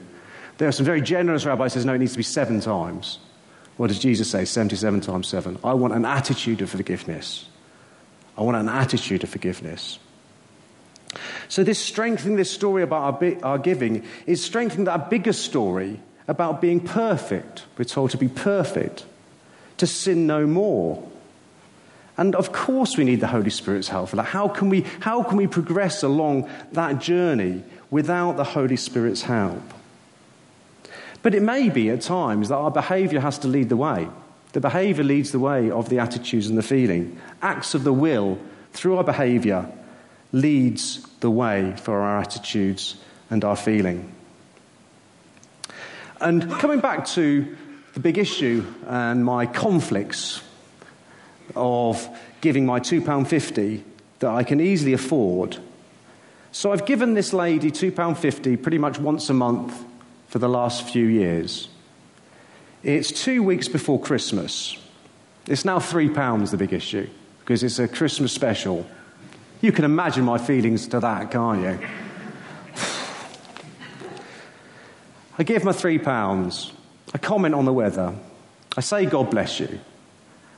There 0.60 0.68
are 0.68 0.72
some 0.72 0.86
very 0.86 1.02
generous 1.02 1.46
rabbis 1.46 1.74
who 1.74 1.80
says, 1.80 1.86
No, 1.86 1.96
it 1.96 1.98
needs 1.98 2.12
to 2.12 2.18
be 2.18 2.24
seven 2.24 2.60
times. 2.60 3.18
What 3.78 3.88
does 3.88 4.00
Jesus 4.00 4.30
say? 4.30 4.46
77 4.46 5.02
times 5.02 5.28
seven. 5.28 5.58
I 5.64 5.74
want 5.74 5.94
an 5.94 6.06
attitude 6.06 6.62
of 6.62 6.70
forgiveness. 6.70 7.48
I 8.38 8.44
want 8.44 8.56
an 8.56 8.70
attitude 8.70 9.24
of 9.24 9.30
forgiveness. 9.30 9.98
So, 11.48 11.64
this 11.64 11.80
strengthening 11.80 12.36
this 12.36 12.52
story 12.52 12.84
about 12.84 13.22
our, 13.22 13.36
our 13.44 13.58
giving 13.58 14.06
is 14.28 14.44
strengthening 14.44 14.86
that 14.86 15.10
bigger 15.10 15.34
story 15.34 16.00
about 16.28 16.62
being 16.62 16.80
perfect. 16.80 17.66
We're 17.78 17.86
told 17.86 18.12
to 18.12 18.18
be 18.18 18.28
perfect, 18.28 19.06
to 19.78 19.88
sin 19.88 20.28
no 20.28 20.46
more. 20.46 21.08
And 22.18 22.34
of 22.36 22.52
course, 22.52 22.98
we 22.98 23.04
need 23.04 23.20
the 23.20 23.28
Holy 23.28 23.50
Spirit's 23.50 23.90
help 23.90 24.10
for 24.10 24.16
that. 24.16 24.28
How 24.28 24.48
can 24.48 24.70
we, 24.70 24.82
how 25.02 25.22
can 25.24 25.38
we 25.38 25.48
progress 25.48 26.02
along 26.02 26.50
that 26.72 27.00
journey 27.00 27.64
without 27.92 28.38
the 28.38 28.44
Holy 28.44 28.78
Spirit's 28.78 29.24
help? 29.24 29.62
But 31.22 31.36
it 31.36 31.42
may 31.42 31.70
be 31.70 31.90
at 31.90 32.02
times 32.02 32.50
that 32.50 32.56
our 32.56 32.72
behavior 32.72 33.20
has 33.20 33.40
to 33.40 33.48
lead 33.48 33.70
the 33.70 33.78
way. 33.78 34.08
The 34.54 34.62
behavior 34.62 35.04
leads 35.04 35.32
the 35.32 35.40
way 35.40 35.70
of 35.70 35.90
the 35.90 36.00
attitudes 36.00 36.48
and 36.48 36.58
the 36.58 36.64
feeling. 36.64 37.20
Acts 37.42 37.74
of 37.74 37.84
the 37.84 37.92
will 37.92 38.40
through 38.72 38.96
our 38.98 39.04
behavior 39.04 39.70
leads 40.32 41.06
the 41.20 41.32
way 41.32 41.76
for 41.76 42.00
our 42.00 42.20
attitudes 42.20 42.96
and 43.30 43.44
our 43.44 43.58
feeling. 43.58 44.15
And 46.26 46.50
coming 46.54 46.80
back 46.80 47.06
to 47.10 47.56
the 47.94 48.00
big 48.00 48.18
issue 48.18 48.66
and 48.88 49.24
my 49.24 49.46
conflicts 49.46 50.42
of 51.56 52.10
giving 52.42 52.66
my 52.66 52.80
£2.50 52.80 53.84
that 54.18 54.32
I 54.32 54.44
can 54.44 54.60
easily 54.60 54.94
afford. 54.94 55.60
So 56.52 56.72
I've 56.72 56.88
given 56.88 57.14
this 57.14 57.32
lady 57.32 57.70
£2.50 57.70 58.60
pretty 58.60 58.80
much 58.80 58.98
once 58.98 59.30
a 59.30 59.36
month 59.36 59.86
for 60.28 60.40
the 60.40 60.50
last 60.50 60.90
few 60.90 61.06
years. 61.06 61.70
It's 62.82 63.12
two 63.12 63.44
weeks 63.44 63.68
before 63.68 64.02
Christmas. 64.02 64.76
It's 65.46 65.64
now 65.64 65.78
£3 65.78 66.50
the 66.50 66.58
big 66.58 66.74
issue 66.74 67.08
because 67.42 67.62
it's 67.62 67.78
a 67.78 67.88
Christmas 67.88 68.34
special. 68.34 68.88
You 69.62 69.72
can 69.72 69.86
imagine 69.86 70.26
my 70.26 70.40
feelings 70.40 70.88
to 70.88 71.00
that, 71.02 71.30
can't 71.30 71.62
you? 71.62 71.88
I 75.38 75.44
give 75.44 75.64
my 75.64 75.72
three 75.72 76.00
pounds. 76.00 76.72
I 77.14 77.18
comment 77.18 77.56
on 77.56 77.66
the 77.66 77.74
weather. 77.74 78.16
I 78.78 78.82
say, 78.82 79.06
God 79.06 79.30
bless 79.30 79.60
you. 79.60 79.80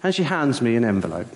And 0.03 0.13
she 0.13 0.23
hands 0.23 0.61
me 0.61 0.75
an 0.75 0.85
envelope. 0.85 1.27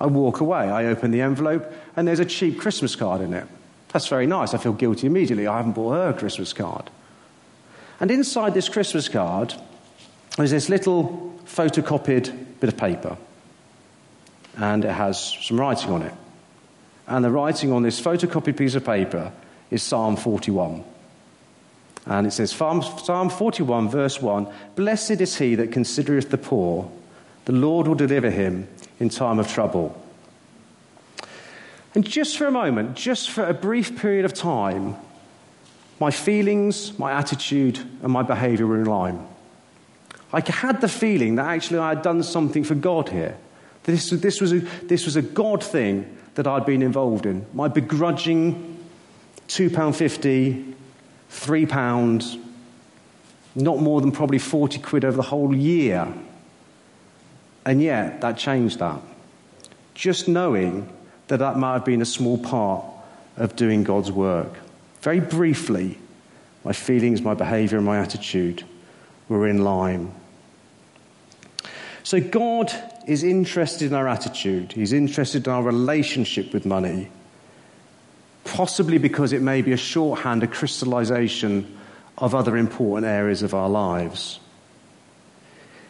I 0.00 0.06
walk 0.06 0.40
away. 0.40 0.70
I 0.70 0.86
open 0.86 1.10
the 1.10 1.20
envelope, 1.20 1.72
and 1.96 2.06
there's 2.06 2.20
a 2.20 2.24
cheap 2.24 2.60
Christmas 2.60 2.94
card 2.94 3.20
in 3.20 3.32
it. 3.34 3.46
That's 3.92 4.08
very 4.08 4.26
nice. 4.26 4.54
I 4.54 4.58
feel 4.58 4.72
guilty 4.72 5.06
immediately. 5.06 5.46
I 5.46 5.56
haven't 5.56 5.72
bought 5.72 5.92
her 5.92 6.08
a 6.10 6.14
Christmas 6.14 6.52
card. 6.52 6.90
And 8.00 8.10
inside 8.10 8.54
this 8.54 8.68
Christmas 8.68 9.08
card 9.08 9.54
is 10.38 10.50
this 10.50 10.68
little 10.68 11.34
photocopied 11.46 12.32
bit 12.60 12.68
of 12.68 12.76
paper. 12.76 13.16
And 14.56 14.84
it 14.84 14.92
has 14.92 15.36
some 15.40 15.58
writing 15.58 15.90
on 15.90 16.02
it. 16.02 16.14
And 17.06 17.24
the 17.24 17.30
writing 17.30 17.72
on 17.72 17.82
this 17.82 18.00
photocopied 18.00 18.56
piece 18.56 18.74
of 18.74 18.84
paper 18.84 19.32
is 19.70 19.82
Psalm 19.82 20.16
41. 20.16 20.84
And 22.08 22.26
it 22.26 22.30
says, 22.32 22.50
Psalm 22.50 23.28
41, 23.28 23.90
verse 23.90 24.20
1 24.20 24.48
Blessed 24.74 25.20
is 25.20 25.36
he 25.36 25.54
that 25.56 25.70
considereth 25.70 26.30
the 26.30 26.38
poor, 26.38 26.90
the 27.44 27.52
Lord 27.52 27.86
will 27.86 27.94
deliver 27.94 28.30
him 28.30 28.66
in 28.98 29.10
time 29.10 29.38
of 29.38 29.48
trouble. 29.48 30.02
And 31.94 32.04
just 32.04 32.38
for 32.38 32.46
a 32.46 32.50
moment, 32.50 32.96
just 32.96 33.30
for 33.30 33.44
a 33.44 33.54
brief 33.54 33.98
period 33.98 34.24
of 34.24 34.32
time, 34.32 34.96
my 36.00 36.10
feelings, 36.10 36.98
my 36.98 37.12
attitude, 37.12 37.78
and 38.02 38.12
my 38.12 38.22
behavior 38.22 38.66
were 38.66 38.80
in 38.80 38.86
line. 38.86 39.26
I 40.32 40.42
had 40.46 40.80
the 40.80 40.88
feeling 40.88 41.36
that 41.36 41.46
actually 41.46 41.78
I 41.78 41.90
had 41.90 42.02
done 42.02 42.22
something 42.22 42.64
for 42.64 42.74
God 42.74 43.08
here. 43.08 43.36
This, 43.84 44.10
this, 44.10 44.40
was 44.40 44.52
a, 44.52 44.60
this 44.84 45.06
was 45.06 45.16
a 45.16 45.22
God 45.22 45.64
thing 45.64 46.16
that 46.34 46.46
I'd 46.46 46.66
been 46.66 46.82
involved 46.82 47.26
in. 47.26 47.46
My 47.52 47.68
begrudging 47.68 48.78
£2.50 49.48 50.74
three 51.28 51.66
pounds, 51.66 52.36
not 53.54 53.78
more 53.78 54.00
than 54.00 54.12
probably 54.12 54.38
40 54.38 54.78
quid 54.80 55.04
over 55.04 55.16
the 55.16 55.22
whole 55.22 55.54
year. 55.54 56.12
And 57.64 57.82
yet, 57.82 58.20
that 58.20 58.38
changed 58.38 58.78
that. 58.78 59.00
Just 59.94 60.28
knowing 60.28 60.88
that 61.26 61.38
that 61.38 61.58
might 61.58 61.74
have 61.74 61.84
been 61.84 62.02
a 62.02 62.06
small 62.06 62.38
part 62.38 62.84
of 63.36 63.56
doing 63.56 63.84
God's 63.84 64.10
work. 64.10 64.52
Very 65.02 65.20
briefly, 65.20 65.98
my 66.64 66.72
feelings, 66.72 67.20
my 67.20 67.34
behavior, 67.34 67.78
and 67.78 67.86
my 67.86 67.98
attitude 67.98 68.64
were 69.28 69.46
in 69.46 69.62
line. 69.62 70.12
So, 72.02 72.20
God 72.20 72.72
is 73.06 73.22
interested 73.22 73.88
in 73.88 73.94
our 73.94 74.08
attitude, 74.08 74.72
He's 74.72 74.92
interested 74.92 75.46
in 75.46 75.52
our 75.52 75.62
relationship 75.62 76.54
with 76.54 76.64
money 76.64 77.10
possibly 78.52 78.98
because 78.98 79.32
it 79.32 79.42
may 79.42 79.62
be 79.62 79.72
a 79.72 79.76
shorthand, 79.76 80.42
a 80.42 80.46
crystallization 80.46 81.76
of 82.16 82.34
other 82.34 82.56
important 82.56 83.06
areas 83.06 83.42
of 83.42 83.54
our 83.54 83.68
lives. 83.68 84.40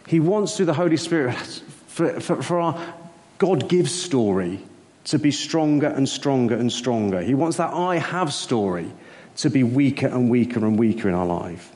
He 0.07 0.21
wants, 0.21 0.57
through 0.57 0.67
the 0.67 0.75
Holy 0.75 0.97
Spirit, 0.97 1.35
for, 1.87 2.21
for, 2.21 2.43
for 2.43 2.61
our 2.61 2.95
God 3.39 3.69
gives 3.69 3.93
story 3.93 4.61
to 5.05 5.19
be 5.19 5.31
stronger 5.31 5.87
and 5.87 6.09
stronger 6.09 6.57
and 6.57 6.71
stronger. 6.73 7.23
He 7.23 7.35
wants 7.35 7.57
that 7.59 7.73
I 7.73 7.97
have 7.97 8.33
story 8.33 8.91
to 9.37 9.51
be 9.51 9.63
weaker 9.63 10.09
and 10.09 10.29
weaker 10.29 10.59
and 10.65 10.79
weaker 10.79 11.09
in 11.09 11.15
our 11.15 11.27
life. 11.27 11.73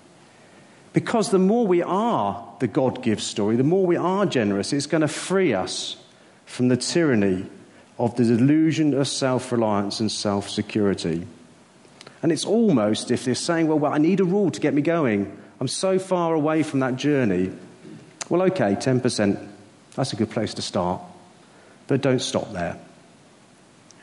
Because 0.93 1.31
the 1.31 1.39
more 1.39 1.67
we 1.67 1.83
are 1.83 2.47
the 2.59 2.67
God 2.67 3.03
gives 3.03 3.25
story, 3.25 3.57
the 3.57 3.63
more 3.63 3.87
we 3.87 3.97
are 3.97 4.27
generous, 4.27 4.73
it's 4.73 4.87
going 4.87 5.01
to 5.01 5.09
free 5.09 5.55
us 5.55 5.97
from 6.45 6.69
the 6.69 6.77
tyranny 6.77 7.47
of 7.99 8.17
the 8.17 8.25
delusion 8.25 8.95
of 8.95 9.09
self 9.09 9.53
reliance 9.53 10.01
and 10.01 10.11
self 10.11 10.49
security. 10.49 11.27
And 12.23 12.31
it's 12.31 12.45
almost 12.45 13.11
if 13.11 13.25
they're 13.25 13.35
saying, 13.35 13.67
well, 13.67 13.79
well, 13.79 13.93
I 13.93 13.99
need 13.99 14.21
a 14.21 14.25
rule 14.25 14.51
to 14.51 14.61
get 14.61 14.75
me 14.75 14.83
going. 14.83 15.37
I'm 15.61 15.69
so 15.69 15.99
far 15.99 16.35
away 16.35 16.63
from 16.63 16.81
that 16.81 16.97
journey. 16.97 17.53
Well, 18.29 18.43
okay, 18.43 18.75
10%. 18.75 19.49
That's 19.95 20.13
a 20.13 20.17
good 20.17 20.31
place 20.31 20.55
to 20.55 20.63
start. 20.63 21.03
But 21.87 22.01
don't 22.01 22.21
stop 22.21 22.53
there. 22.53 22.79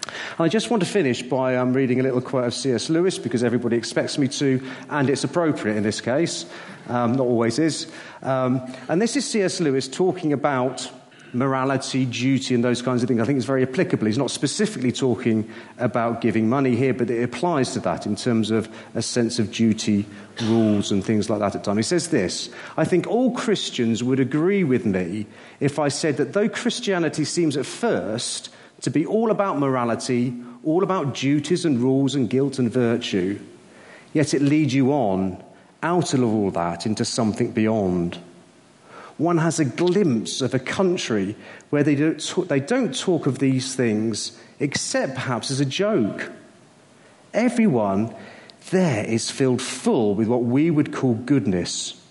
And 0.06 0.46
I 0.46 0.48
just 0.48 0.70
want 0.70 0.84
to 0.84 0.90
finish 0.90 1.22
by 1.22 1.56
um, 1.56 1.74
reading 1.74 2.00
a 2.00 2.04
little 2.04 2.22
quote 2.22 2.46
of 2.46 2.54
C.S. 2.54 2.90
Lewis 2.90 3.18
because 3.18 3.44
everybody 3.44 3.78
expects 3.78 4.18
me 4.18 4.28
to, 4.30 4.66
and 4.90 5.10
it's 5.10 5.24
appropriate 5.24 5.78
in 5.78 5.84
this 5.84 6.02
case. 6.02 6.46
Um, 6.88 7.14
not 7.14 7.26
always 7.26 7.60
is. 7.60 7.92
Um, 8.22 8.62
and 8.88 9.02
this 9.02 9.16
is 9.16 9.30
C.S. 9.30 9.60
Lewis 9.60 9.88
talking 9.88 10.34
about 10.34 10.90
morality, 11.34 12.06
duty, 12.06 12.56
and 12.56 12.64
those 12.64 12.82
kinds 12.82 13.02
of 13.04 13.08
things. 13.08 13.22
I 13.22 13.26
think 13.26 13.38
it's 13.38 13.46
very 13.46 13.64
applicable. 13.64 14.06
He's 14.06 14.18
not 14.18 14.32
specifically 14.32 14.92
talking 14.92 15.50
about 15.78 16.22
giving 16.22 16.50
money 16.50 16.76
here, 16.76 16.94
but 16.94 17.10
it 17.10 17.24
applies 17.24 17.74
to 17.74 17.80
that 17.82 18.06
in 18.06 18.16
terms 18.16 18.52
of 18.52 18.70
a 18.96 19.02
sense 19.02 19.40
of 19.40 19.52
duty, 19.52 20.06
rules, 20.44 20.92
and 20.92 21.04
things 21.04 21.30
like 21.30 21.40
that 21.40 21.56
at 21.56 21.64
times. 21.64 21.78
He 21.78 21.84
says 21.84 22.10
this 22.10 22.50
I 22.78 22.86
think 22.86 23.08
all 23.08 23.32
Christians 23.32 24.04
would 24.04 24.20
agree 24.20 24.64
with 24.64 24.86
me 24.86 25.28
if 25.60 25.80
I 25.80 25.90
said 25.90 26.18
that 26.18 26.34
though 26.34 26.50
Christianity 26.50 27.26
seems 27.26 27.58
at 27.58 27.66
first 27.66 28.50
to 28.82 28.90
be 28.90 29.06
all 29.06 29.32
about 29.32 29.60
morality, 29.60 30.34
all 30.64 30.84
about 30.84 31.14
duties 31.14 31.66
and 31.66 31.80
rules 31.80 32.16
and 32.16 32.30
guilt 32.30 32.60
and 32.60 32.72
virtue, 32.72 33.40
yet 34.14 34.34
it 34.34 34.42
leads 34.42 34.74
you 34.74 34.92
on 34.92 35.44
out 35.82 36.14
of 36.14 36.24
all 36.24 36.52
that 36.52 36.86
into 36.86 37.06
something 37.06 37.52
beyond 37.52 38.20
one 39.20 39.38
has 39.38 39.60
a 39.60 39.66
glimpse 39.66 40.42
of 40.42 40.54
a 40.54 40.60
country 40.60 41.36
where 41.70 41.84
they 41.84 41.94
don't, 41.94 42.26
talk, 42.26 42.48
they 42.48 42.62
don't 42.62 42.98
talk 42.98 43.28
of 43.28 43.40
these 43.40 43.76
things 43.76 44.40
except 44.62 45.14
perhaps 45.14 45.52
as 45.52 45.60
a 45.60 45.66
joke. 45.66 46.32
Everyone 47.34 48.16
there 48.72 49.04
is 49.04 49.30
filled 49.30 49.62
full 49.62 50.16
with 50.16 50.30
what 50.30 50.44
we 50.44 50.72
would 50.72 50.94
call 50.94 51.16
goodness, 51.16 52.02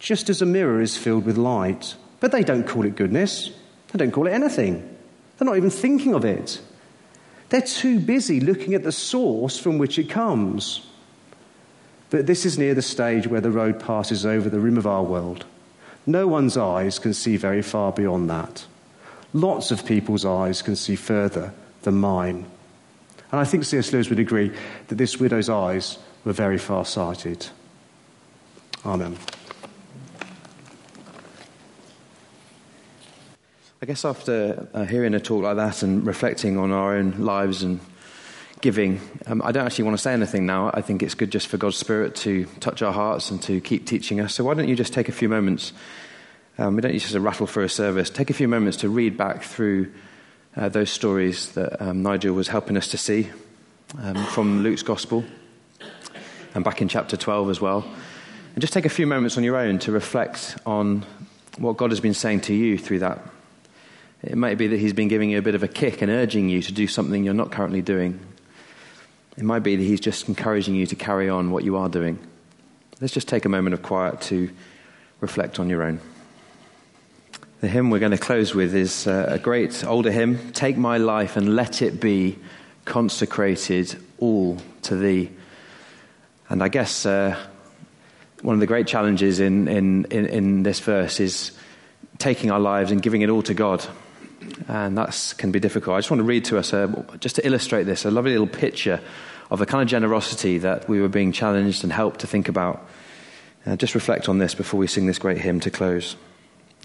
just 0.00 0.28
as 0.28 0.42
a 0.42 0.46
mirror 0.46 0.80
is 0.80 0.96
filled 0.96 1.24
with 1.24 1.36
light. 1.36 1.94
But 2.18 2.32
they 2.32 2.42
don't 2.42 2.66
call 2.66 2.84
it 2.84 2.96
goodness, 2.96 3.52
they 3.92 3.98
don't 3.98 4.10
call 4.10 4.26
it 4.26 4.32
anything. 4.32 4.96
They're 5.38 5.46
not 5.46 5.56
even 5.56 5.70
thinking 5.70 6.14
of 6.14 6.24
it. 6.24 6.60
They're 7.50 7.60
too 7.60 8.00
busy 8.00 8.40
looking 8.40 8.74
at 8.74 8.82
the 8.82 8.90
source 8.90 9.56
from 9.56 9.78
which 9.78 10.00
it 10.00 10.10
comes. 10.10 10.84
But 12.10 12.26
this 12.26 12.44
is 12.44 12.58
near 12.58 12.74
the 12.74 12.82
stage 12.82 13.28
where 13.28 13.40
the 13.40 13.52
road 13.52 13.78
passes 13.78 14.26
over 14.26 14.48
the 14.48 14.58
rim 14.58 14.78
of 14.78 14.86
our 14.86 15.04
world. 15.04 15.44
No 16.06 16.28
one's 16.28 16.56
eyes 16.56 16.98
can 16.98 17.12
see 17.12 17.36
very 17.36 17.62
far 17.62 17.92
beyond 17.92 18.30
that. 18.30 18.66
Lots 19.32 19.70
of 19.70 19.84
people's 19.84 20.24
eyes 20.24 20.62
can 20.62 20.76
see 20.76 20.96
further 20.96 21.52
than 21.82 21.96
mine. 21.96 22.46
And 23.32 23.40
I 23.40 23.44
think 23.44 23.64
C.S. 23.64 23.92
Lewis 23.92 24.08
would 24.08 24.20
agree 24.20 24.52
that 24.88 24.94
this 24.94 25.18
widow's 25.18 25.48
eyes 25.48 25.98
were 26.24 26.32
very 26.32 26.58
far 26.58 26.84
sighted. 26.84 27.48
Amen. 28.84 29.16
I 33.82 33.86
guess 33.86 34.04
after 34.04 34.68
uh, 34.72 34.84
hearing 34.84 35.12
a 35.14 35.20
talk 35.20 35.42
like 35.42 35.56
that 35.56 35.82
and 35.82 36.06
reflecting 36.06 36.56
on 36.56 36.72
our 36.72 36.96
own 36.96 37.12
lives 37.18 37.62
and 37.62 37.80
giving, 38.60 39.00
um, 39.26 39.42
I 39.44 39.52
don't 39.52 39.66
actually 39.66 39.84
want 39.84 39.96
to 39.96 40.02
say 40.02 40.12
anything 40.12 40.46
now. 40.46 40.70
I 40.72 40.80
think 40.80 41.02
it's 41.02 41.14
good 41.14 41.30
just 41.30 41.46
for 41.46 41.56
God's 41.56 41.76
Spirit 41.76 42.14
to 42.16 42.46
touch 42.60 42.82
our 42.82 42.92
hearts 42.92 43.30
and 43.30 43.42
to 43.42 43.60
keep 43.60 43.86
teaching 43.86 44.20
us. 44.20 44.34
So 44.34 44.44
why 44.44 44.54
don't 44.54 44.68
you 44.68 44.76
just 44.76 44.92
take 44.92 45.08
a 45.08 45.12
few 45.12 45.28
moments? 45.28 45.72
Um, 46.58 46.76
we 46.76 46.82
don't 46.82 46.92
just 46.92 47.14
rattle 47.14 47.46
through 47.46 47.64
a 47.64 47.68
service. 47.68 48.08
Take 48.08 48.30
a 48.30 48.34
few 48.34 48.48
moments 48.48 48.78
to 48.78 48.88
read 48.88 49.16
back 49.16 49.42
through 49.42 49.92
uh, 50.56 50.68
those 50.70 50.90
stories 50.90 51.52
that 51.52 51.82
um, 51.82 52.02
Nigel 52.02 52.34
was 52.34 52.48
helping 52.48 52.76
us 52.76 52.88
to 52.88 52.98
see 52.98 53.28
um, 53.98 54.24
from 54.26 54.62
Luke's 54.62 54.82
Gospel 54.82 55.24
and 56.54 56.64
back 56.64 56.80
in 56.80 56.88
chapter 56.88 57.16
12 57.16 57.50
as 57.50 57.60
well. 57.60 57.84
And 58.54 58.62
just 58.62 58.72
take 58.72 58.86
a 58.86 58.90
few 58.90 59.06
moments 59.06 59.36
on 59.36 59.44
your 59.44 59.56
own 59.56 59.78
to 59.80 59.92
reflect 59.92 60.56
on 60.64 61.04
what 61.58 61.76
God 61.76 61.90
has 61.90 62.00
been 62.00 62.14
saying 62.14 62.40
to 62.42 62.54
you 62.54 62.78
through 62.78 63.00
that. 63.00 63.22
It 64.22 64.36
might 64.36 64.56
be 64.56 64.66
that 64.68 64.78
He's 64.78 64.94
been 64.94 65.08
giving 65.08 65.30
you 65.30 65.38
a 65.38 65.42
bit 65.42 65.54
of 65.54 65.62
a 65.62 65.68
kick 65.68 66.00
and 66.00 66.10
urging 66.10 66.48
you 66.48 66.62
to 66.62 66.72
do 66.72 66.86
something 66.86 67.22
you're 67.22 67.34
not 67.34 67.52
currently 67.52 67.82
doing. 67.82 68.18
It 69.36 69.44
might 69.44 69.60
be 69.60 69.76
that 69.76 69.82
He's 69.82 70.00
just 70.00 70.28
encouraging 70.28 70.74
you 70.74 70.86
to 70.86 70.96
carry 70.96 71.28
on 71.28 71.50
what 71.50 71.64
you 71.64 71.76
are 71.76 71.88
doing. 71.88 72.18
Let's 73.00 73.12
just 73.12 73.28
take 73.28 73.44
a 73.44 73.48
moment 73.48 73.74
of 73.74 73.82
quiet 73.82 74.20
to 74.22 74.50
reflect 75.20 75.60
on 75.60 75.68
your 75.68 75.82
own. 75.82 76.00
The 77.60 77.68
hymn 77.68 77.90
we're 77.90 77.98
going 77.98 78.12
to 78.12 78.18
close 78.18 78.54
with 78.54 78.74
is 78.74 79.06
uh, 79.06 79.26
a 79.28 79.38
great 79.38 79.84
older 79.84 80.10
hymn 80.10 80.52
Take 80.52 80.76
my 80.76 80.98
life 80.98 81.36
and 81.36 81.56
let 81.56 81.82
it 81.82 82.00
be 82.00 82.38
consecrated 82.84 83.96
all 84.18 84.58
to 84.82 84.96
Thee. 84.96 85.30
And 86.48 86.62
I 86.62 86.68
guess 86.68 87.04
uh, 87.04 87.36
one 88.42 88.54
of 88.54 88.60
the 88.60 88.66
great 88.66 88.86
challenges 88.86 89.40
in, 89.40 89.68
in, 89.68 90.04
in, 90.06 90.26
in 90.26 90.62
this 90.62 90.80
verse 90.80 91.18
is 91.20 91.52
taking 92.18 92.50
our 92.50 92.60
lives 92.60 92.92
and 92.92 93.02
giving 93.02 93.22
it 93.22 93.30
all 93.30 93.42
to 93.42 93.54
God. 93.54 93.84
And 94.68 94.98
that 94.98 95.34
can 95.38 95.52
be 95.52 95.60
difficult. 95.60 95.96
I 95.96 95.98
just 95.98 96.10
want 96.10 96.20
to 96.20 96.24
read 96.24 96.44
to 96.46 96.58
us, 96.58 96.70
just 97.20 97.36
to 97.36 97.46
illustrate 97.46 97.84
this, 97.84 98.04
a 98.04 98.10
lovely 98.10 98.32
little 98.32 98.46
picture 98.46 99.00
of 99.50 99.58
the 99.58 99.66
kind 99.66 99.82
of 99.82 99.88
generosity 99.88 100.58
that 100.58 100.88
we 100.88 101.00
were 101.00 101.08
being 101.08 101.32
challenged 101.32 101.84
and 101.84 101.92
helped 101.92 102.20
to 102.20 102.26
think 102.26 102.48
about. 102.48 102.86
Uh, 103.64 103.76
just 103.76 103.94
reflect 103.94 104.28
on 104.28 104.38
this 104.38 104.54
before 104.54 104.78
we 104.78 104.86
sing 104.86 105.06
this 105.06 105.18
great 105.18 105.38
hymn 105.38 105.60
to 105.60 105.70
close. 105.70 106.16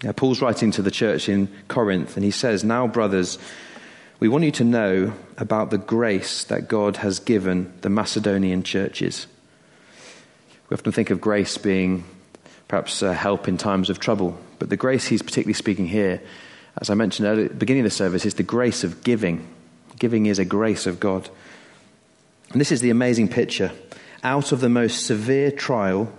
Uh, 0.06 0.12
Paul's 0.12 0.40
writing 0.40 0.70
to 0.72 0.82
the 0.82 0.90
church 0.90 1.28
in 1.28 1.48
Corinth, 1.68 2.16
and 2.16 2.24
he 2.24 2.30
says, 2.30 2.64
Now, 2.64 2.86
brothers, 2.86 3.38
we 4.18 4.28
want 4.28 4.44
you 4.44 4.50
to 4.52 4.64
know 4.64 5.12
about 5.38 5.70
the 5.70 5.78
grace 5.78 6.44
that 6.44 6.68
God 6.68 6.96
has 6.98 7.20
given 7.20 7.72
the 7.82 7.88
Macedonian 7.88 8.62
churches. 8.62 9.26
We 10.68 10.74
often 10.74 10.92
think 10.92 11.10
of 11.10 11.20
grace 11.20 11.58
being 11.58 12.04
perhaps 12.66 13.02
uh, 13.02 13.12
help 13.12 13.46
in 13.46 13.58
times 13.58 13.90
of 13.90 14.00
trouble, 14.00 14.38
but 14.58 14.70
the 14.70 14.76
grace 14.76 15.06
he's 15.06 15.22
particularly 15.22 15.54
speaking 15.54 15.86
here, 15.86 16.22
as 16.80 16.90
I 16.90 16.94
mentioned 16.94 17.28
at 17.28 17.36
the 17.36 17.54
beginning 17.54 17.82
of 17.82 17.90
the 17.90 17.96
service, 17.96 18.24
is 18.24 18.34
the 18.34 18.42
grace 18.42 18.84
of 18.84 19.04
giving. 19.04 19.46
Giving 19.98 20.26
is 20.26 20.38
a 20.38 20.44
grace 20.44 20.86
of 20.86 21.00
God. 21.00 21.28
And 22.50 22.60
this 22.60 22.72
is 22.72 22.80
the 22.80 22.90
amazing 22.90 23.28
picture. 23.28 23.72
Out 24.24 24.52
of 24.52 24.60
the 24.60 24.68
most 24.68 25.04
severe 25.06 25.50
trial, 25.50 26.12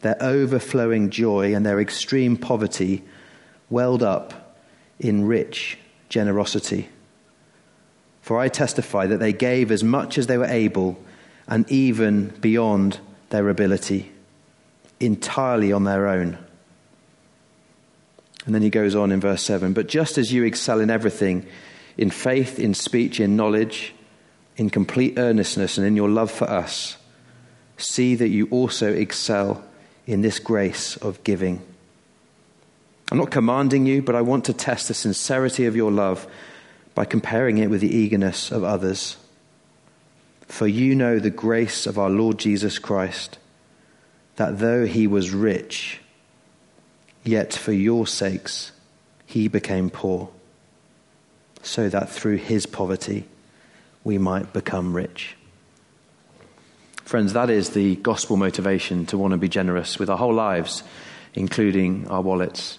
their 0.00 0.16
overflowing 0.20 1.10
joy 1.10 1.54
and 1.54 1.64
their 1.64 1.80
extreme 1.80 2.36
poverty 2.36 3.02
welled 3.68 4.02
up 4.02 4.56
in 4.98 5.26
rich 5.26 5.78
generosity. 6.08 6.88
For 8.22 8.38
I 8.38 8.48
testify 8.48 9.06
that 9.06 9.18
they 9.18 9.32
gave 9.32 9.70
as 9.70 9.82
much 9.82 10.18
as 10.18 10.26
they 10.26 10.38
were 10.38 10.44
able 10.44 10.98
and 11.46 11.70
even 11.70 12.28
beyond 12.40 12.98
their 13.30 13.48
ability, 13.48 14.12
entirely 15.00 15.72
on 15.72 15.84
their 15.84 16.06
own. 16.06 16.38
And 18.50 18.54
then 18.56 18.62
he 18.62 18.70
goes 18.70 18.96
on 18.96 19.12
in 19.12 19.20
verse 19.20 19.44
7 19.44 19.74
But 19.74 19.86
just 19.86 20.18
as 20.18 20.32
you 20.32 20.42
excel 20.42 20.80
in 20.80 20.90
everything, 20.90 21.46
in 21.96 22.10
faith, 22.10 22.58
in 22.58 22.74
speech, 22.74 23.20
in 23.20 23.36
knowledge, 23.36 23.94
in 24.56 24.70
complete 24.70 25.20
earnestness, 25.20 25.78
and 25.78 25.86
in 25.86 25.94
your 25.94 26.08
love 26.08 26.32
for 26.32 26.50
us, 26.50 26.96
see 27.76 28.16
that 28.16 28.26
you 28.26 28.48
also 28.50 28.92
excel 28.92 29.62
in 30.04 30.22
this 30.22 30.40
grace 30.40 30.96
of 30.96 31.22
giving. 31.22 31.62
I'm 33.12 33.18
not 33.18 33.30
commanding 33.30 33.86
you, 33.86 34.02
but 34.02 34.16
I 34.16 34.22
want 34.22 34.46
to 34.46 34.52
test 34.52 34.88
the 34.88 34.94
sincerity 34.94 35.66
of 35.66 35.76
your 35.76 35.92
love 35.92 36.26
by 36.96 37.04
comparing 37.04 37.58
it 37.58 37.70
with 37.70 37.82
the 37.82 37.94
eagerness 37.94 38.50
of 38.50 38.64
others. 38.64 39.16
For 40.48 40.66
you 40.66 40.96
know 40.96 41.20
the 41.20 41.30
grace 41.30 41.86
of 41.86 42.00
our 42.00 42.10
Lord 42.10 42.36
Jesus 42.40 42.80
Christ, 42.80 43.38
that 44.34 44.58
though 44.58 44.86
he 44.86 45.06
was 45.06 45.30
rich, 45.30 46.00
yet 47.30 47.54
for 47.54 47.72
your 47.72 48.06
sakes 48.06 48.72
he 49.24 49.46
became 49.46 49.88
poor, 49.88 50.28
so 51.62 51.88
that 51.88 52.10
through 52.10 52.36
his 52.36 52.66
poverty 52.66 53.24
we 54.02 54.18
might 54.18 54.52
become 54.52 54.92
rich. 54.92 55.36
Friends, 57.04 57.32
that 57.32 57.48
is 57.48 57.70
the 57.70 57.96
gospel 57.96 58.36
motivation 58.36 59.06
to 59.06 59.18
want 59.18 59.32
to 59.32 59.38
be 59.38 59.48
generous 59.48 59.98
with 59.98 60.10
our 60.10 60.18
whole 60.18 60.34
lives, 60.34 60.82
including 61.34 62.08
our 62.08 62.20
wallets, 62.20 62.78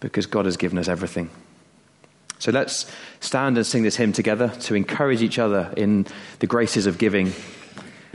because 0.00 0.26
God 0.26 0.44
has 0.44 0.56
given 0.56 0.78
us 0.78 0.88
everything. 0.88 1.30
So 2.38 2.52
let's 2.52 2.90
stand 3.20 3.56
and 3.56 3.66
sing 3.66 3.82
this 3.82 3.96
hymn 3.96 4.12
together 4.12 4.48
to 4.60 4.74
encourage 4.74 5.22
each 5.22 5.38
other 5.38 5.72
in 5.76 6.06
the 6.38 6.46
graces 6.46 6.86
of 6.86 6.98
giving 6.98 7.32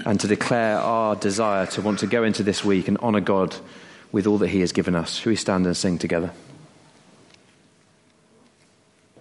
and 0.04 0.20
to 0.20 0.28
declare 0.28 0.78
our 0.78 1.16
desire 1.16 1.68
to 1.68 1.82
want 1.82 2.00
to 2.00 2.08
go 2.08 2.24
into 2.24 2.44
this 2.44 2.66
week 2.66 2.88
and 2.88 2.98
honour 2.98 3.22
God 3.22 3.56
with 4.16 4.26
all 4.26 4.38
that 4.38 4.48
He 4.48 4.62
has 4.62 4.72
given 4.72 4.96
us. 4.96 5.16
Shall 5.16 5.32
we 5.32 5.36
stand 5.36 5.66
and 5.66 5.76
sing 5.76 5.98
together? 5.98 6.32